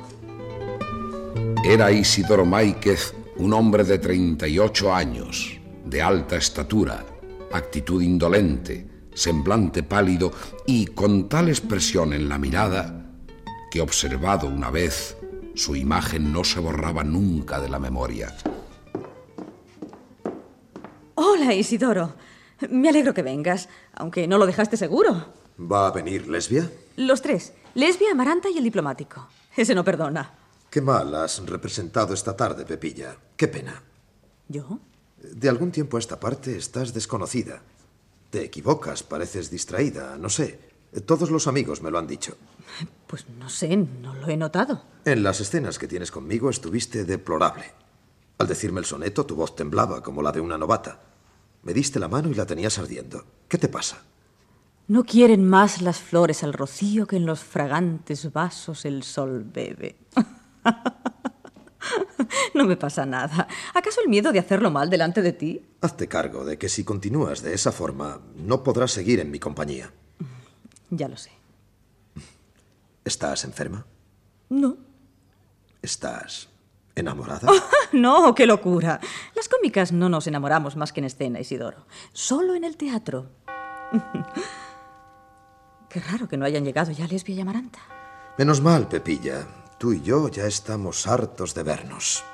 [1.65, 7.05] Era Isidoro Máiquez un hombre de 38 años, de alta estatura,
[7.53, 10.33] actitud indolente, semblante pálido
[10.67, 13.07] y con tal expresión en la mirada
[13.73, 15.17] que observado una vez,
[15.57, 18.33] su imagen no se borraba nunca de la memoria.
[21.17, 22.15] Hola, Isidoro.
[22.71, 25.27] Me alegro que vengas, aunque no lo dejaste seguro.
[25.59, 26.71] ¿Va a venir Lesbia?
[26.97, 29.29] Los tres, Lesbia, Amaranta y el diplomático.
[29.57, 30.35] Ese no perdona.
[30.71, 33.17] Qué mal has representado esta tarde, Pepilla.
[33.37, 33.83] Qué pena.
[34.49, 34.81] ¿Yo?
[35.23, 37.63] De algún tiempo a esta parte estás desconocida.
[38.31, 40.59] Te equivocas, pareces distraída, no sé.
[41.07, 42.37] Todos los amigos me lo han dicho.
[43.07, 44.83] Pues no sé, no lo he notado.
[45.05, 47.65] En las escenas que tienes conmigo estuviste deplorable.
[48.39, 51.01] Al decirme el soneto, tu voz temblaba como la de una novata.
[51.65, 53.25] Me diste la mano y la tenías ardiendo.
[53.49, 54.03] ¿Qué te pasa?
[54.87, 59.97] No quieren más las flores al rocío que en los fragantes vasos el sol bebe.
[62.55, 63.49] no me pasa nada.
[63.73, 65.63] ¿Acaso el miedo de hacerlo mal delante de ti?
[65.81, 69.91] Hazte cargo de que si continúas de esa forma, no podrás seguir en mi compañía.
[70.91, 71.31] Ya lo sé.
[73.07, 73.87] ¿Estás enferma?
[74.51, 74.77] No.
[75.81, 76.49] ¿Estás
[76.95, 77.49] enamorada?
[77.93, 79.01] no, qué locura.
[79.35, 81.87] Las cómicas no nos enamoramos más que en escena, Isidoro.
[82.13, 83.31] Solo en el teatro.
[85.89, 87.81] qué raro que no hayan llegado ya Lesbia y Amaranta.
[88.39, 89.47] Menos mal, Pepilla.
[89.79, 92.25] Tú y yo ya estamos hartos de vernos.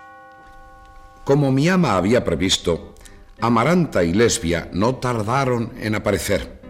[1.25, 2.95] Como mi ama había previsto,
[3.41, 6.61] Amaranta y Lesbia no tardaron en aparecer.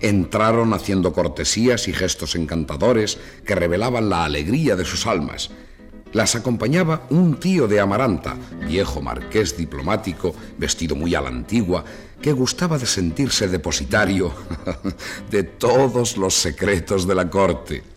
[0.00, 5.50] Entraron haciendo cortesías y gestos encantadores que revelaban la alegría de sus almas.
[6.12, 11.84] Las acompañaba un tío de Amaranta, viejo marqués diplomático, vestido muy a la antigua,
[12.22, 14.32] que gustaba de sentirse depositario
[15.30, 17.96] de todos los secretos de la corte.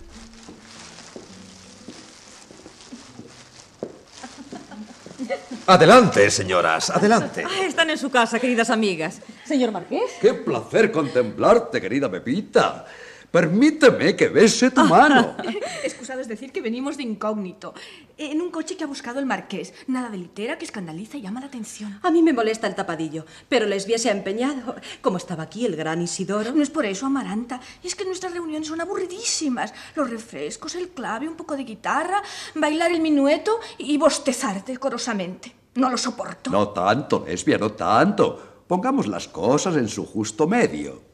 [5.68, 7.44] Adelante, señoras, adelante.
[7.48, 9.22] Ah, están en su casa, queridas amigas.
[9.46, 10.14] Señor Marqués.
[10.20, 12.86] Qué placer contemplarte, querida Pepita.
[13.32, 15.36] Permíteme que bese tu mano.
[15.84, 17.76] Excusado es decir que venimos de incógnito.
[18.18, 19.74] En un coche que ha buscado el marqués.
[19.88, 22.00] Nada de litera que escandaliza y llama la atención.
[22.02, 24.76] A mí me molesta el tapadillo, pero Lesbia se ha empeñado.
[25.02, 26.54] Como estaba aquí el gran Isidoro.
[26.54, 27.60] No es por eso, Amaranta.
[27.84, 29.74] Es que nuestras reuniones son aburridísimas.
[29.96, 32.24] Los refrescos, el clave, un poco de guitarra,
[32.56, 35.54] bailar el minueto y bostezar decorosamente.
[35.76, 36.50] No lo soporto.
[36.50, 38.64] No tanto, Lesbia, no tanto.
[38.68, 41.09] Pongamos las cosas en su justo medio.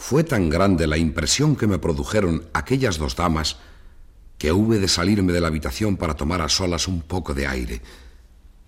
[0.00, 3.58] Fue tan grande la impresión que me produjeron aquellas dos damas
[4.38, 7.82] que hube de salirme de la habitación para tomar a solas un poco de aire.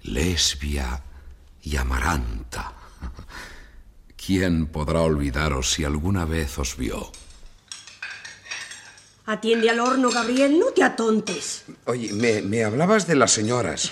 [0.02, 1.02] Lesbia
[1.62, 2.74] y Amaranta.
[4.24, 7.10] ¿Quién podrá olvidaros si alguna vez os vio?
[9.24, 11.64] Atiende al horno, Gabriel, no te atontes.
[11.86, 13.90] Oye, me, me hablabas de las señoras.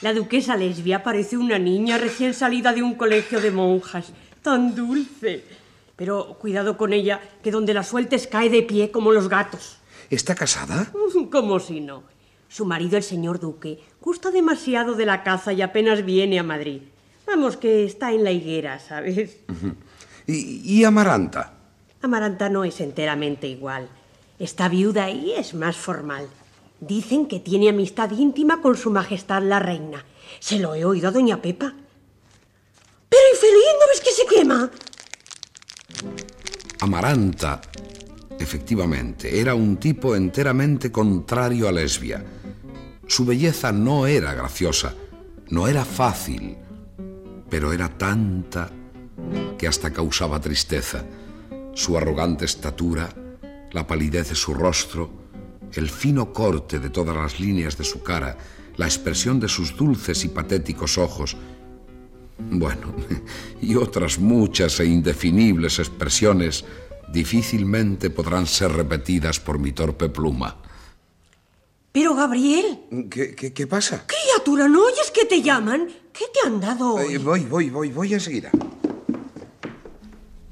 [0.00, 4.12] La duquesa lesbia parece una niña recién salida de un colegio de monjas.
[4.42, 5.57] Tan dulce.
[5.98, 9.78] Pero cuidado con ella, que donde la sueltes cae de pie como los gatos.
[10.10, 10.92] ¿Está casada?
[11.32, 12.04] Como si no.
[12.48, 16.82] Su marido, el señor duque, gusta demasiado de la caza y apenas viene a Madrid.
[17.26, 19.38] Vamos, que está en la higuera, ¿sabes?
[20.26, 21.52] ¿Y, y Amaranta?
[22.00, 23.88] Amaranta no es enteramente igual.
[24.38, 26.28] Está viuda y es más formal.
[26.80, 30.04] Dicen que tiene amistad íntima con su majestad la reina.
[30.38, 31.74] Se lo he oído a doña Pepa.
[33.08, 34.70] Pero infeliz, ¿no ves que se quema?
[36.80, 37.60] Amaranta,
[38.38, 42.24] efectivamente, era un tipo enteramente contrario a Lesbia.
[43.06, 44.94] Su belleza no era graciosa,
[45.50, 46.56] no era fácil,
[47.50, 48.70] pero era tanta
[49.56, 51.04] que hasta causaba tristeza.
[51.74, 53.08] Su arrogante estatura,
[53.72, 55.10] la palidez de su rostro,
[55.72, 58.36] el fino corte de todas las líneas de su cara,
[58.76, 61.36] la expresión de sus dulces y patéticos ojos,
[62.38, 62.94] bueno,
[63.60, 66.64] y otras muchas e indefinibles expresiones
[67.12, 70.56] difícilmente podrán ser repetidas por mi torpe pluma.
[71.92, 72.80] Pero, Gabriel.
[73.10, 74.04] ¿Qué, qué, qué pasa?
[74.06, 75.88] Criatura, ¿no oyes que te llaman?
[76.12, 77.14] ¿Qué te han dado hoy?
[77.14, 78.50] Eh, voy, voy, voy, voy enseguida.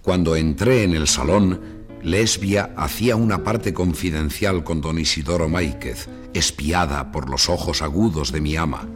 [0.03, 1.61] Cuando entré en el salón,
[2.03, 8.41] Lesbia hacía una parte confidencial con don Isidoro Máiquez, espiada por los ojos agudos de
[8.41, 8.89] mi ama.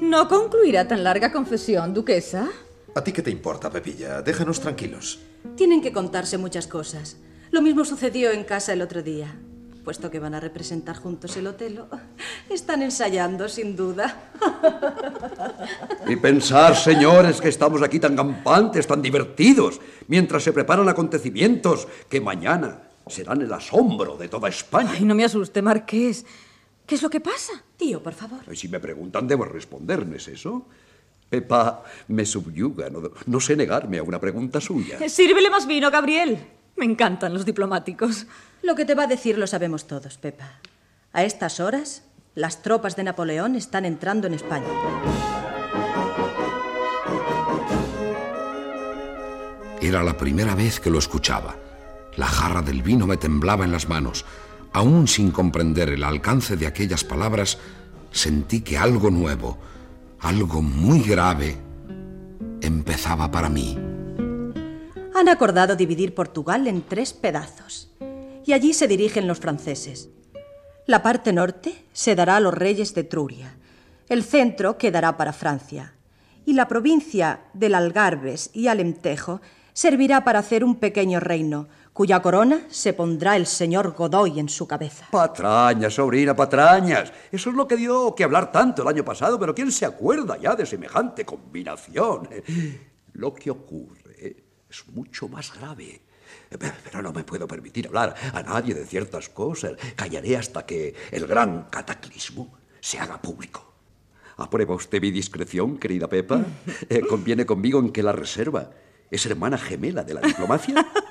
[0.00, 2.48] ¿No concluirá tan larga confesión, duquesa?
[2.94, 4.22] ¿A ti qué te importa, Pepilla?
[4.22, 5.18] Déjanos tranquilos.
[5.56, 7.16] Tienen que contarse muchas cosas.
[7.50, 9.34] Lo mismo sucedió en casa el otro día.
[9.84, 11.88] Puesto que van a representar juntos el Otelo,
[12.50, 14.30] están ensayando, sin duda.
[16.06, 22.20] Y pensar, señores, que estamos aquí tan campantes, tan divertidos, mientras se preparan acontecimientos que
[22.20, 24.90] mañana serán el asombro de toda España.
[24.92, 26.24] Ay, no me asuste, Marqués.
[26.88, 27.52] ¿Qué es lo que pasa?
[27.76, 28.40] Tío, por favor.
[28.50, 30.64] Y si me preguntan, debo responder, ¿no es eso?
[31.28, 34.98] Pepa me subyuga, no, no sé negarme a una pregunta suya.
[35.10, 36.38] Sírvele más vino, Gabriel.
[36.76, 38.26] Me encantan los diplomáticos.
[38.62, 40.60] Lo que te va a decir lo sabemos todos, Pepa.
[41.12, 44.68] A estas horas, las tropas de Napoleón están entrando en España.
[49.82, 51.54] Era la primera vez que lo escuchaba.
[52.16, 54.24] La jarra del vino me temblaba en las manos.
[54.72, 57.58] Aún sin comprender el alcance de aquellas palabras,
[58.10, 59.58] sentí que algo nuevo,
[60.20, 61.56] algo muy grave,
[62.60, 63.78] empezaba para mí.
[65.14, 67.90] Han acordado dividir Portugal en tres pedazos
[68.44, 70.10] y allí se dirigen los franceses.
[70.86, 73.56] La parte norte se dará a los reyes de Truria,
[74.08, 75.92] el centro quedará para Francia
[76.46, 79.42] y la provincia del Algarbes y Alemtejo
[79.74, 84.68] servirá para hacer un pequeño reino cuya corona se pondrá el señor Godoy en su
[84.68, 85.08] cabeza.
[85.10, 87.12] Patrañas, sobrina, patrañas.
[87.32, 90.38] Eso es lo que dio que hablar tanto el año pasado, pero ¿quién se acuerda
[90.38, 92.28] ya de semejante combinación?
[93.14, 94.36] Lo que ocurre
[94.70, 96.00] es mucho más grave.
[96.84, 99.72] Pero no me puedo permitir hablar a nadie de ciertas cosas.
[99.96, 103.74] Callaré hasta que el gran cataclismo se haga público.
[104.36, 106.44] ¿Aprueba usted mi discreción, querida Pepa?
[106.88, 108.70] Eh, ¿Conviene conmigo en que la reserva
[109.10, 110.86] es hermana gemela de la diplomacia?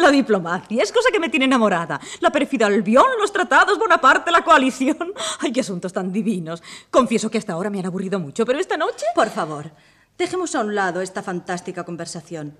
[0.00, 2.00] La diplomacia es cosa que me tiene enamorada.
[2.20, 5.12] La pérfida Albión, los tratados, Bonaparte, la coalición.
[5.40, 6.62] Ay, qué asuntos tan divinos.
[6.90, 9.06] Confieso que hasta ahora me han aburrido mucho, pero esta noche...
[9.14, 9.70] Por favor,
[10.18, 12.56] dejemos a un lado esta fantástica conversación.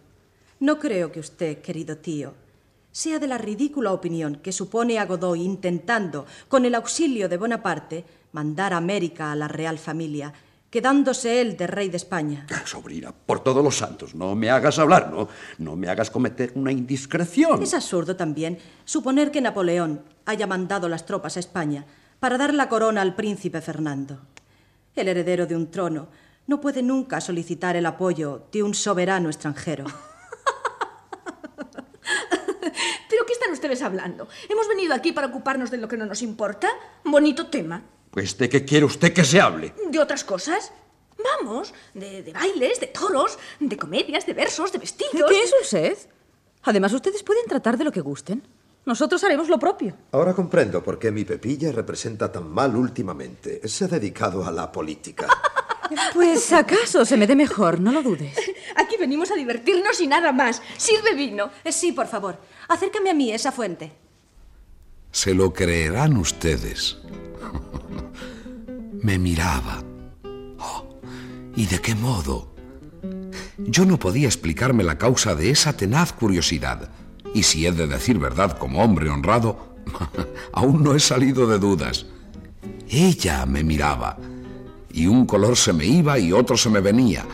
[0.61, 2.35] No creo que usted, querido tío,
[2.91, 8.05] sea de la ridícula opinión que supone a Godoy intentando, con el auxilio de Bonaparte,
[8.33, 10.33] mandar a América a la real familia,
[10.77, 12.47] quedándose él de rey de España.
[12.53, 16.53] Ah, Sobrina, por todos los santos, no me hagas hablar, no, no me hagas cometer
[16.55, 17.63] una indiscreción.
[17.63, 21.87] Es absurdo también suponer que Napoleón haya mandado las tropas a España
[22.21, 24.19] para dar la corona al príncipe Fernando.
[24.95, 26.09] El heredero de un trono
[26.47, 29.87] no puede nunca solicitar el apoyo de un soberano extranjero.
[33.09, 34.29] ¿Pero qué están ustedes hablando?
[34.51, 36.69] ¿Hemos venido aquí para ocuparnos de lo que no nos importa?
[37.03, 37.83] Bonito tema.
[38.17, 39.75] Pues de qué quiere usted que se hable.
[39.91, 40.73] ¿De otras cosas?
[41.23, 45.29] Vamos, de, de bailes, de toros, de comedias, de versos, de vestidos.
[45.29, 45.99] ¿Qué es usted?
[46.63, 48.43] Además, ustedes pueden tratar de lo que gusten.
[48.87, 49.95] Nosotros haremos lo propio.
[50.13, 53.61] Ahora comprendo por qué mi Pepilla representa tan mal últimamente.
[53.69, 55.29] Se ha dedicado a la política.
[56.15, 58.35] Pues acaso se me dé mejor, no lo dudes.
[58.77, 60.61] Aquí venimos a divertirnos y nada más.
[60.79, 61.51] Sirve vino.
[61.63, 62.39] Eh, sí, por favor.
[62.67, 63.93] Acércame a mí esa fuente.
[65.13, 66.97] Se lo creerán ustedes.
[69.07, 69.85] Me miraba.
[70.59, 70.85] Oh,
[71.55, 72.53] ¿Y de qué modo?
[73.57, 76.91] Yo no podía explicarme la causa de esa tenaz curiosidad.
[77.33, 79.77] Y si he de decir verdad como hombre honrado,
[80.53, 82.07] aún no he salido de dudas.
[82.89, 84.19] Ella me miraba,
[84.93, 87.25] y un color se me iba y otro se me venía.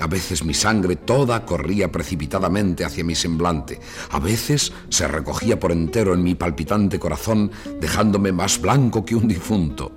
[0.00, 3.78] A veces mi sangre toda corría precipitadamente hacia mi semblante.
[4.08, 9.28] A veces se recogía por entero en mi palpitante corazón, dejándome más blanco que un
[9.28, 9.92] difunto.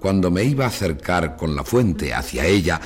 [0.00, 2.80] Cuando me iba a acercar con la fuente hacia ella,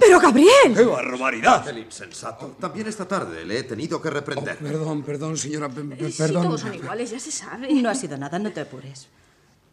[0.00, 0.74] ¡Pero Gabriel!
[0.74, 1.68] ¡Qué barbaridad!
[1.68, 2.56] El insensato.
[2.58, 4.58] También esta tarde le he tenido que reprender.
[4.58, 5.68] perdón, perdón, señora.
[5.68, 6.42] perdón.
[6.48, 7.72] todos son iguales, ya se sabe.
[7.74, 9.06] No ha sido nada, no te apures.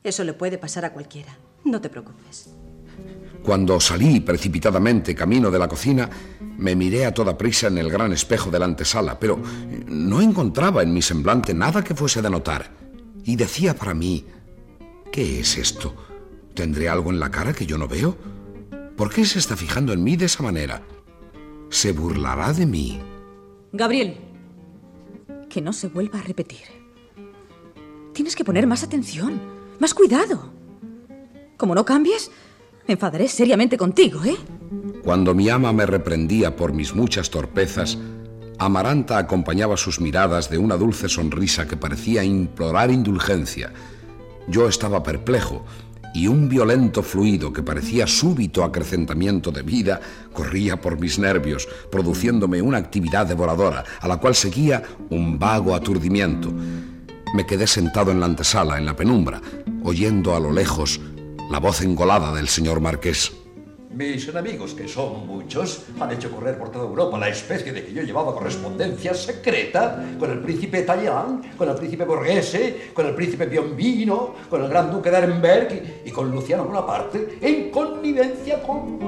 [0.03, 1.35] Eso le puede pasar a cualquiera.
[1.65, 2.49] No te preocupes.
[3.43, 6.09] Cuando salí precipitadamente camino de la cocina,
[6.57, 9.41] me miré a toda prisa en el gran espejo de la antesala, pero
[9.87, 12.69] no encontraba en mi semblante nada que fuese de notar.
[13.23, 14.25] Y decía para mí,
[15.11, 15.95] ¿qué es esto?
[16.53, 18.17] ¿Tendré algo en la cara que yo no veo?
[18.95, 20.81] ¿Por qué se está fijando en mí de esa manera?
[21.69, 22.99] ¿Se burlará de mí?
[23.71, 24.17] Gabriel,
[25.49, 26.59] que no se vuelva a repetir.
[28.13, 29.39] tienes que poner más atención,
[29.79, 30.51] más cuidado.
[31.55, 32.31] Como no cambies,
[32.87, 34.35] me enfadaré seriamente contigo, ¿eh?
[35.03, 37.97] Cuando mi ama me reprendía por mis muchas torpezas,
[38.57, 43.71] Amaranta acompañaba sus miradas de una dulce sonrisa que parecía implorar indulgencia.
[44.47, 45.65] Yo estaba perplejo
[46.13, 50.01] y un violento fluido que parecía súbito acrecentamiento de vida
[50.33, 56.51] corría por mis nervios, produciéndome una actividad devoradora, a la cual seguía un vago aturdimiento.
[57.35, 59.41] Me quedé sentado en la antesala, en la penumbra,
[59.83, 60.99] oyendo a lo lejos
[61.51, 63.31] la voz engolada del señor marqués.
[63.91, 67.91] Mis enemigos, que son muchos, han hecho correr por toda Europa la especie de que
[67.91, 73.47] yo llevaba correspondencia secreta con el príncipe Talleyrand, con el príncipe Borghese, con el príncipe
[73.47, 78.99] Piombino, con el gran duque de Arenberg y, con Luciano Bonaparte, en connivencia con.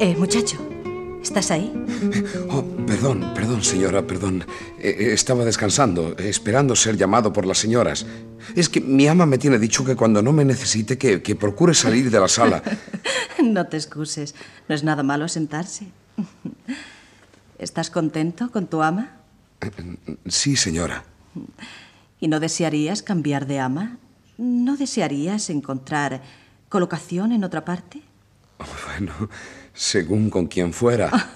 [0.00, 0.58] Eh, muchacho,
[1.22, 1.72] ¿estás ahí?
[2.50, 4.44] Oh, perdón, perdón, señora, perdón.
[4.78, 8.06] Eh, eh, estaba descansando, esperando ser llamado por las señoras.
[8.54, 11.74] Es que mi ama me tiene dicho que cuando no me necesite, que, que procure
[11.74, 12.62] salir de la sala.
[13.42, 14.34] no te excuses,
[14.68, 15.88] no es nada malo sentarse.
[17.58, 19.16] ¿Estás contento con tu ama?
[20.26, 21.04] Sí, señora.
[22.20, 23.98] ¿Y no desearías cambiar de ama?
[24.38, 26.22] ¿No desearías encontrar
[26.68, 28.02] colocación en otra parte?
[28.86, 29.12] Bueno,
[29.88, 31.10] según con quién fuera.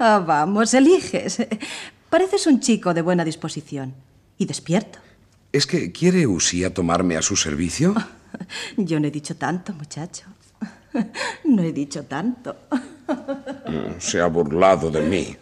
[0.00, 1.38] Ah, vamos, eliges.
[2.10, 3.94] Pareces un chico de buena disposición
[4.36, 4.98] y despierto.
[5.50, 7.94] ¿Es que quiere Usía tomarme a su servicio?
[8.76, 10.24] Yo no he dicho tanto, muchacho.
[11.44, 12.56] No he dicho tanto.
[13.66, 15.34] Mm, Se ha burlado de mí.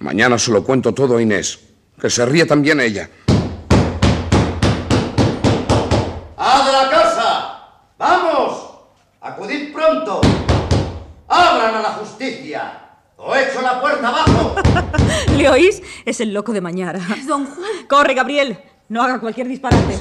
[0.00, 1.58] Mañana se lo cuento todo a Inés.
[1.98, 3.08] Que se ríe también ella.
[6.36, 7.58] ¡A de la casa!
[7.98, 8.70] ¡Vamos!
[9.22, 10.20] ¡Acudid pronto!
[11.28, 12.80] ¡Abran a la justicia!
[13.16, 14.54] ¡O echo la puerta abajo!
[15.36, 15.82] ¿Le oís?
[16.04, 17.00] Es el loco de Mañara.
[17.26, 17.86] Don Juan.
[17.88, 18.58] Corre, Gabriel.
[18.88, 19.98] No haga cualquier disparate.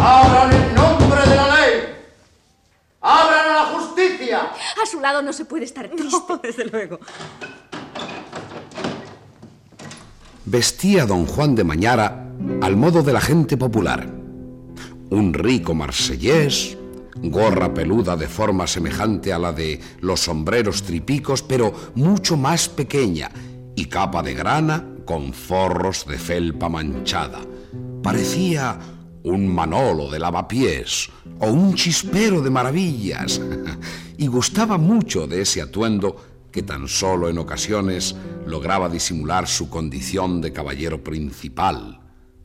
[0.00, 1.80] ¡Abran en nombre de la ley!
[3.02, 4.40] ¡Abran a la justicia!
[4.82, 6.16] A su lado no se puede estar triste.
[6.42, 6.98] desde luego.
[10.44, 12.26] Vestía don Juan de Mañara
[12.62, 14.08] al modo de la gente popular.
[15.10, 16.76] Un rico marsellés,
[17.16, 23.30] gorra peluda de forma semejante a la de los sombreros tripicos, pero mucho más pequeña,
[23.74, 27.40] y capa de grana con forros de felpa manchada.
[28.02, 28.78] Parecía
[29.24, 31.08] un manolo de lavapiés
[31.38, 33.40] o un chispero de maravillas,
[34.18, 36.16] y gustaba mucho de ese atuendo
[36.50, 38.14] que tan solo en ocasiones
[38.46, 42.00] lograba disimular su condición de caballero principal,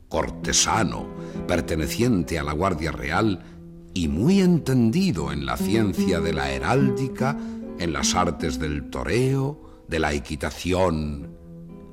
[0.08, 1.06] cortesano,
[1.46, 3.57] perteneciente a la Guardia Real
[3.94, 7.36] y muy entendido en la ciencia de la heráldica,
[7.78, 11.36] en las artes del toreo, de la equitación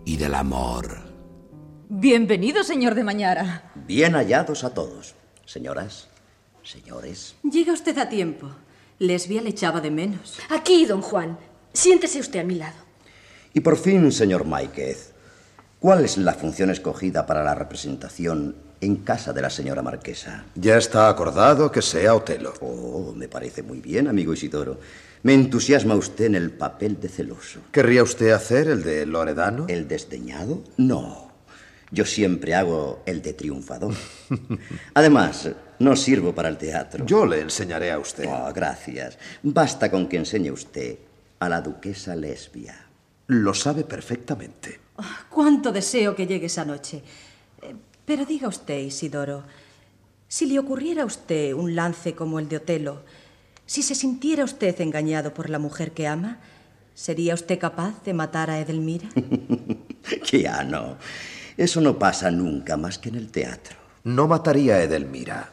[0.06, 0.98] y del amor.
[1.90, 3.72] Bienvenido, señor de Mañara.
[3.88, 5.16] Bien hallados a todos.
[5.46, 6.08] Señoras,
[6.64, 7.36] señores.
[7.44, 8.50] Llega usted a tiempo.
[9.00, 10.40] Lesbia le echaba de menos.
[10.50, 11.38] Aquí, don Juan.
[11.74, 12.78] Siéntese usted a mi lado.
[13.54, 15.14] Y por fin, señor Máiquez,
[15.80, 20.46] ¿cuál es la función escogida para la representación en casa de la señora marquesa?
[20.56, 22.54] Ya está acordado que sea Otelo.
[22.62, 24.80] Oh, me parece muy bien, amigo Isidoro.
[25.24, 27.60] Me entusiasma usted en el papel de celoso.
[27.72, 29.66] ¿Querría usted hacer el de Loredano?
[29.68, 30.64] ¿El desdeñado?
[30.78, 31.32] No.
[31.92, 33.94] Yo siempre hago el de triunfador.
[34.94, 37.06] Además, no sirvo para el teatro.
[37.06, 38.26] Yo le enseñaré a usted.
[38.28, 39.18] Oh, gracias.
[39.44, 40.98] Basta con que enseñe usted
[41.40, 42.76] a la duquesa lesbia.
[43.28, 44.80] Lo sabe perfectamente.
[45.30, 47.02] Cuánto deseo que llegue esa noche.
[48.06, 49.44] Pero diga usted, Isidoro,
[50.28, 53.02] si le ocurriera a usted un lance como el de Otelo,
[53.66, 56.40] si se sintiera usted engañado por la mujer que ama,
[56.94, 59.10] ¿sería usted capaz de matar a Edelmira?
[60.24, 60.98] Que ya no.
[61.58, 63.76] Eso no pasa nunca más que en el teatro.
[64.04, 65.50] No mataría a Edelmira,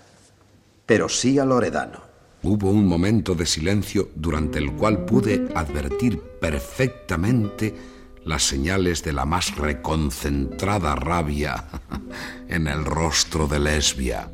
[0.85, 2.01] pero sí a Loredano.
[2.43, 7.73] Hubo un momento de silencio durante el cual pude advertir perfectamente
[8.25, 11.65] las señales de la más reconcentrada rabia
[12.49, 14.31] en el rostro de Lesbia.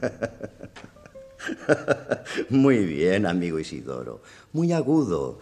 [2.50, 4.22] Muy bien, amigo Isidoro.
[4.52, 5.40] Muy agudo.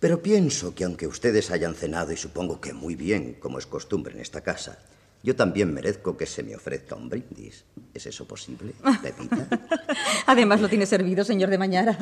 [0.00, 4.14] Pero pienso que aunque ustedes hayan cenado, y supongo que muy bien, como es costumbre
[4.14, 4.78] en esta casa,
[5.22, 7.64] yo también merezco que se me ofrezca un brindis.
[7.94, 9.48] ¿Es eso posible, Pepita?
[10.26, 11.98] Además lo tiene servido, señor de Mañara.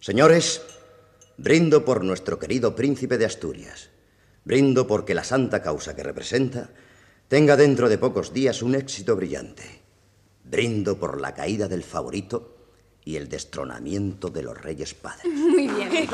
[0.00, 0.62] Señores,
[1.38, 3.90] brindo por nuestro querido príncipe de Asturias.
[4.44, 6.70] Brindo porque la santa causa que representa
[7.28, 9.62] tenga dentro de pocos días un éxito brillante.
[10.44, 12.56] Brindo por la caída del favorito
[13.04, 15.32] y el destronamiento de los reyes padres.
[15.32, 16.08] Muy bien.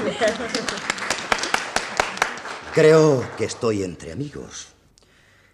[2.75, 4.68] Creo que estoy entre amigos.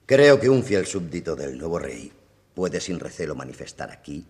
[0.05, 2.11] Creo que un fiel súbdito del nuevo rey
[2.55, 4.27] puede sin recelo manifestar aquí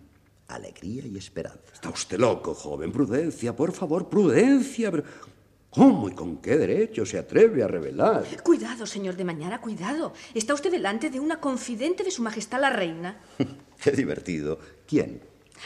[0.47, 1.73] alegría y esperanza.
[1.73, 2.91] Está usted loco, joven.
[2.91, 4.91] Prudencia, por favor, prudencia.
[4.91, 5.03] Pero,
[5.71, 8.25] ¿Cómo y con qué derecho se atreve a revelar?
[8.43, 10.11] Cuidado, señor de Mañara, cuidado.
[10.33, 13.17] Está usted delante de una confidente de su majestad la reina.
[13.81, 14.59] Qué divertido.
[14.85, 15.21] ¿Quién?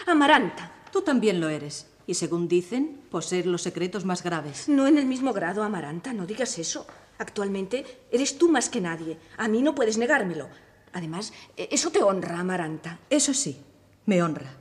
[0.05, 0.71] Amaranta.
[0.91, 1.87] Tú también lo eres.
[2.05, 4.69] Y según dicen, poseer los secretos más graves.
[4.69, 6.85] No en el mismo grado, Amaranta, no digas eso.
[7.17, 9.17] Actualmente eres tú más que nadie.
[9.37, 10.49] A mí no puedes negármelo.
[10.93, 12.99] Además, e- eso te honra, Amaranta.
[13.09, 13.57] Eso sí,
[14.05, 14.53] me honra.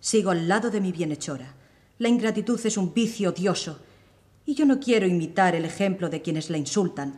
[0.00, 1.54] Sigo al lado de mi bienhechora.
[1.98, 3.78] La ingratitud es un vicio odioso.
[4.48, 7.16] Y yo no quiero imitar el ejemplo de quienes la insultan,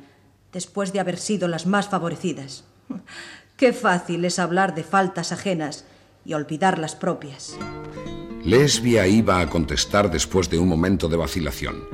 [0.53, 2.65] después de haber sido las más favorecidas.
[3.57, 5.85] Qué fácil es hablar de faltas ajenas
[6.25, 7.57] y olvidar las propias.
[8.43, 11.85] Lesbia iba a contestar después de un momento de vacilación.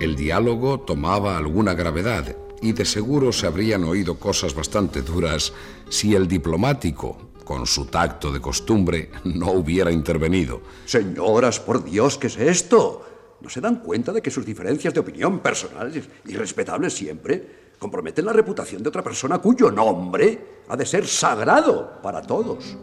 [0.00, 5.52] El diálogo tomaba alguna gravedad y de seguro se habrían oído cosas bastante duras
[5.88, 10.62] si el diplomático, con su tacto de costumbre, no hubiera intervenido.
[10.86, 13.07] Señoras, por Dios, ¿qué es esto?
[13.40, 18.24] ¿No se dan cuenta de que sus diferencias de opinión personales y respetables siempre comprometen
[18.24, 22.76] la reputación de otra persona cuyo nombre ha de ser sagrado para todos?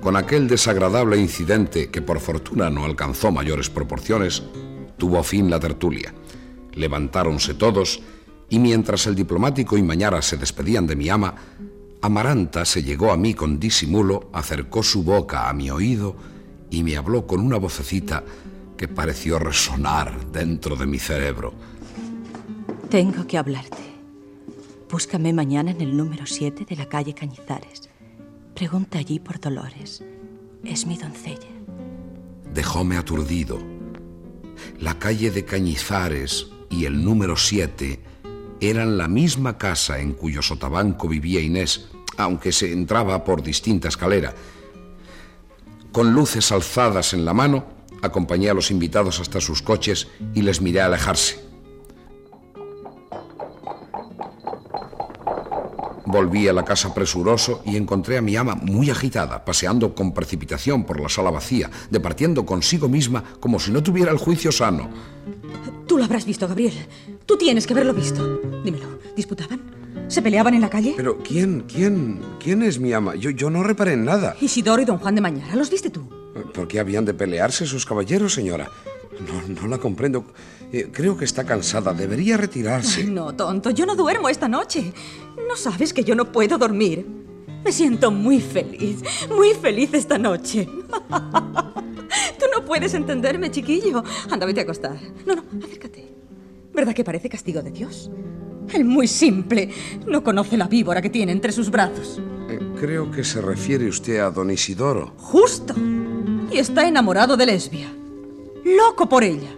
[0.00, 4.42] Con aquel desagradable incidente que por fortuna no alcanzó mayores proporciones,
[4.96, 6.12] tuvo fin la tertulia.
[6.74, 8.02] Levantáronse todos
[8.48, 11.34] y mientras el diplomático y Mañara se despedían de mi ama,
[12.02, 16.14] Amaranta se llegó a mí con disimulo, acercó su boca a mi oído
[16.70, 18.22] y me habló con una vocecita
[18.76, 21.54] que pareció resonar dentro de mi cerebro.
[22.90, 23.82] Tengo que hablarte.
[24.90, 27.88] Búscame mañana en el número 7 de la calle Cañizares.
[28.54, 30.04] Pregunta allí por Dolores.
[30.64, 31.48] Es mi doncella.
[32.54, 33.58] Dejóme aturdido.
[34.78, 38.00] La calle de Cañizares y el número 7
[38.60, 44.34] eran la misma casa en cuyo sotabanco vivía Inés, aunque se entraba por distinta escalera.
[45.92, 50.60] Con luces alzadas en la mano, acompañé a los invitados hasta sus coches y les
[50.60, 51.44] miré alejarse.
[56.06, 60.84] Volví a la casa presuroso y encontré a mi ama muy agitada, paseando con precipitación
[60.84, 64.88] por la sala vacía, departiendo consigo misma como si no tuviera el juicio sano.
[65.86, 66.74] Tú lo habrás visto, Gabriel.
[67.26, 68.40] Tú tienes que haberlo visto.
[68.64, 69.75] Dímelo, ¿disputaban?
[70.08, 70.94] ¿Se peleaban en la calle?
[70.96, 73.16] Pero ¿quién, quién, quién es mi ama?
[73.16, 74.36] Yo, yo no reparé en nada.
[74.40, 76.08] Isidoro y don Juan de Mañara, ¿los viste tú?
[76.54, 78.70] ¿Por qué habían de pelearse esos caballeros, señora?
[79.26, 80.24] No, no la comprendo.
[80.72, 81.92] Eh, creo que está cansada.
[81.92, 83.00] Debería retirarse.
[83.00, 84.92] Ay, no, tonto, yo no duermo esta noche.
[85.48, 87.06] No sabes que yo no puedo dormir.
[87.64, 89.02] Me siento muy feliz,
[89.34, 90.66] muy feliz esta noche.
[92.38, 94.04] Tú no puedes entenderme, chiquillo.
[94.30, 94.96] Anda, vete a acostar.
[95.26, 96.14] No, no, acércate.
[96.72, 98.10] ¿Verdad que parece castigo de Dios?
[98.72, 99.70] El muy simple
[100.06, 102.20] no conoce la víbora que tiene entre sus brazos.
[102.48, 105.14] Eh, creo que se refiere usted a don Isidoro.
[105.18, 105.74] Justo.
[106.50, 107.92] Y está enamorado de Lesbia.
[108.64, 109.50] Loco por ella.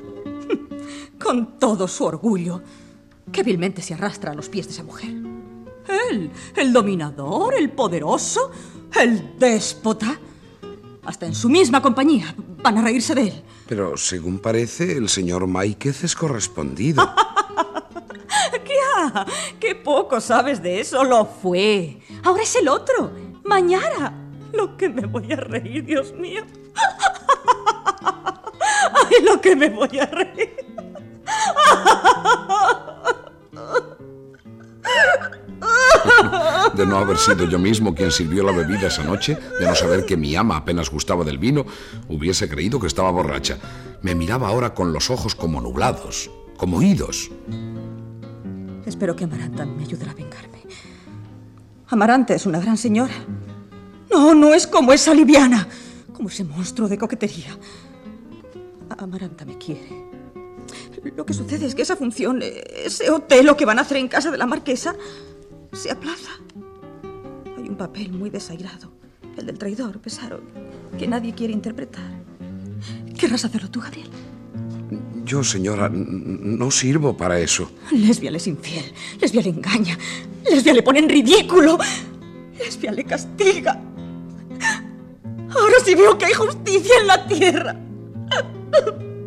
[1.23, 2.63] Con todo su orgullo,
[3.33, 5.11] que vilmente se arrastra a los pies de esa mujer.
[6.11, 8.51] Él, el dominador, el poderoso,
[9.01, 10.19] el déspota.
[11.05, 13.43] Hasta en su misma compañía van a reírse de él.
[13.67, 17.11] Pero según parece, el señor Máiquez es correspondido.
[19.61, 21.05] ¿Qué, poco sabes de eso.
[21.05, 21.99] Lo fue.
[22.25, 23.11] Ahora es el otro.
[23.45, 24.25] Mañana.
[24.53, 26.43] Lo que me voy a reír, Dios mío.
[28.61, 30.57] Ay, lo que me voy a reír.
[36.75, 40.07] De no haber sido yo mismo quien sirvió la bebida esa noche, de no saber
[40.07, 41.67] que mi ama apenas gustaba del vino,
[42.09, 43.59] hubiese creído que estaba borracha.
[44.03, 47.31] Me miraba ahora con los ojos como nublados, como idos.
[48.89, 50.63] Espero que Amaranta me ayude a vengarme.
[51.89, 53.13] Amaranta es una gran señora.
[54.11, 55.69] No, no es como esa liviana,
[56.15, 57.57] como ese monstruo de coquetería.
[58.97, 60.09] Amaranta me quiere.
[61.15, 64.31] Lo que sucede es que esa función, ese otelo que van a hacer en casa
[64.31, 64.97] de la marquesa,
[65.73, 66.31] se aplaza.
[67.59, 68.91] Hay un papel muy desairado,
[69.37, 70.41] el del traidor, Pesaro,
[70.99, 72.11] que nadie quiere interpretar.
[73.19, 74.09] ¿Querrás hacerlo tú, Gabriel?
[75.29, 77.71] Yo, señora, no sirvo para eso.
[77.93, 79.99] Lesbia le es infiel, Lesbia le engaña,
[80.51, 81.79] Lesbia le pone en ridículo,
[82.59, 83.79] Lesbia le castiga.
[85.51, 87.77] Ahora sí veo que hay justicia en la tierra.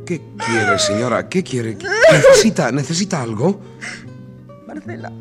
[0.04, 1.30] ¿Qué quiere, señora?
[1.30, 1.78] ¿Qué quiere?
[2.12, 3.62] ¿Necesita, necesita algo?
[4.66, 5.12] Marcela,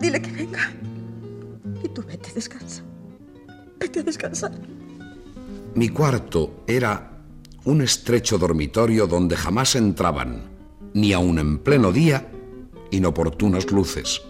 [0.00, 0.72] dile que venga.
[1.84, 2.82] Y tú vete, descansa.
[3.78, 4.52] Vete a descansar.
[5.74, 7.11] Mi cuarto era
[7.64, 10.42] un estrecho dormitorio donde jamás entraban,
[10.94, 12.30] ni aun en pleno día,
[12.90, 14.22] inoportunas luces.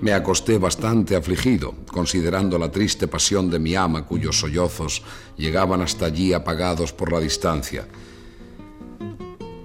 [0.00, 5.02] Me acosté bastante afligido, considerando la triste pasión de mi ama cuyos sollozos
[5.36, 7.88] llegaban hasta allí apagados por la distancia.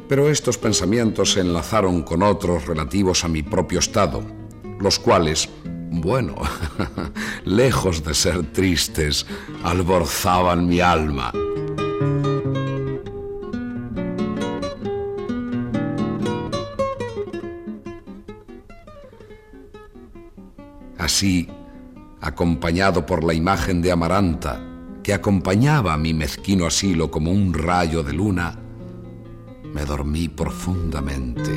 [0.10, 4.24] Pero estos pensamientos se enlazaron con otros relativos a mi propio estado,
[4.80, 5.50] los cuales,
[5.92, 6.36] bueno,
[7.46, 9.28] lejos de ser tristes,
[9.64, 11.32] alborzaban mi alma.
[20.98, 21.50] Así,
[22.22, 24.62] acompañado por la imagen de Amaranta,
[25.04, 28.58] que acompañaba a mi mezquino asilo como un rayo de luna,
[29.74, 31.52] me dormí profundamente.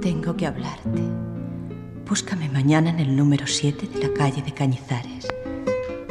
[0.00, 1.29] Tengo que hablarte.
[2.10, 5.28] Búscame mañana en el número 7 de la calle de Cañizares.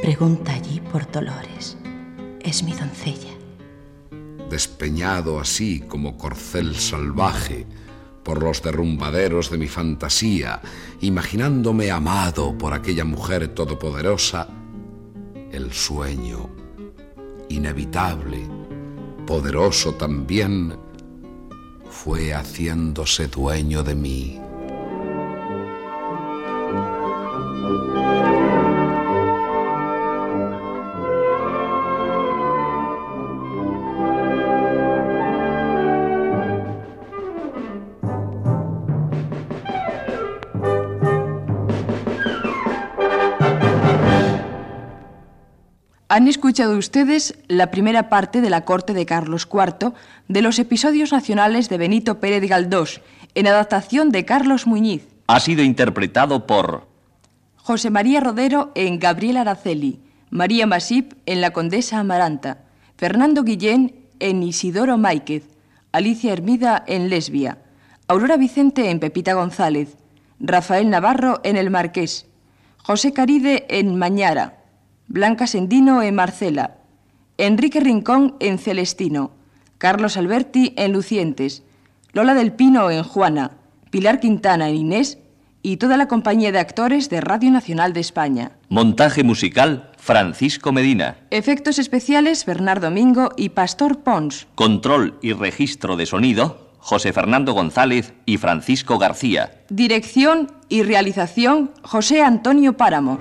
[0.02, 1.78] Pregunta allí por Dolores.
[2.40, 3.34] Es mi doncella.
[4.50, 7.68] Despeñado así como corcel salvaje
[8.24, 10.62] por los derrumbaderos de mi fantasía,
[11.02, 14.48] imaginándome amado por aquella mujer todopoderosa,
[15.52, 16.50] el sueño,
[17.50, 18.48] inevitable,
[19.28, 20.78] poderoso también,
[21.90, 24.49] fue haciéndose dueño de mí.
[46.20, 49.94] Han escuchado ustedes la primera parte de la corte de Carlos IV
[50.28, 53.00] de los episodios nacionales de Benito Pérez Galdós,
[53.36, 55.08] en adaptación de Carlos Muñiz.
[55.28, 56.90] Ha sido interpretado por
[57.56, 62.66] José María Rodero en Gabriel Araceli, María Masip en La Condesa Amaranta,
[62.98, 65.46] Fernando Guillén en Isidoro Máiquez,
[65.94, 67.60] Alicia Hermida en Lesbia,
[68.10, 69.96] Aurora Vicente en Pepita González,
[70.42, 72.26] Rafael Navarro en El Marqués,
[72.84, 74.59] José Caride en Mañara,
[75.10, 76.78] Blanca Sendino en Marcela,
[77.40, 79.32] Enrique Rincón en Celestino,
[79.80, 81.64] Carlos Alberti en Lucientes,
[82.14, 83.58] Lola del Pino en Juana,
[83.90, 85.18] Pilar Quintana en Inés
[85.64, 88.52] y toda la compañía de actores de Radio Nacional de España.
[88.70, 91.18] Montaje musical Francisco Medina.
[91.32, 94.48] Efectos especiales Bernardo Domingo y Pastor Pons.
[94.54, 99.64] Control y registro de sonido José Fernando González y Francisco García.
[99.70, 103.18] Dirección y realización José Antonio Páramo.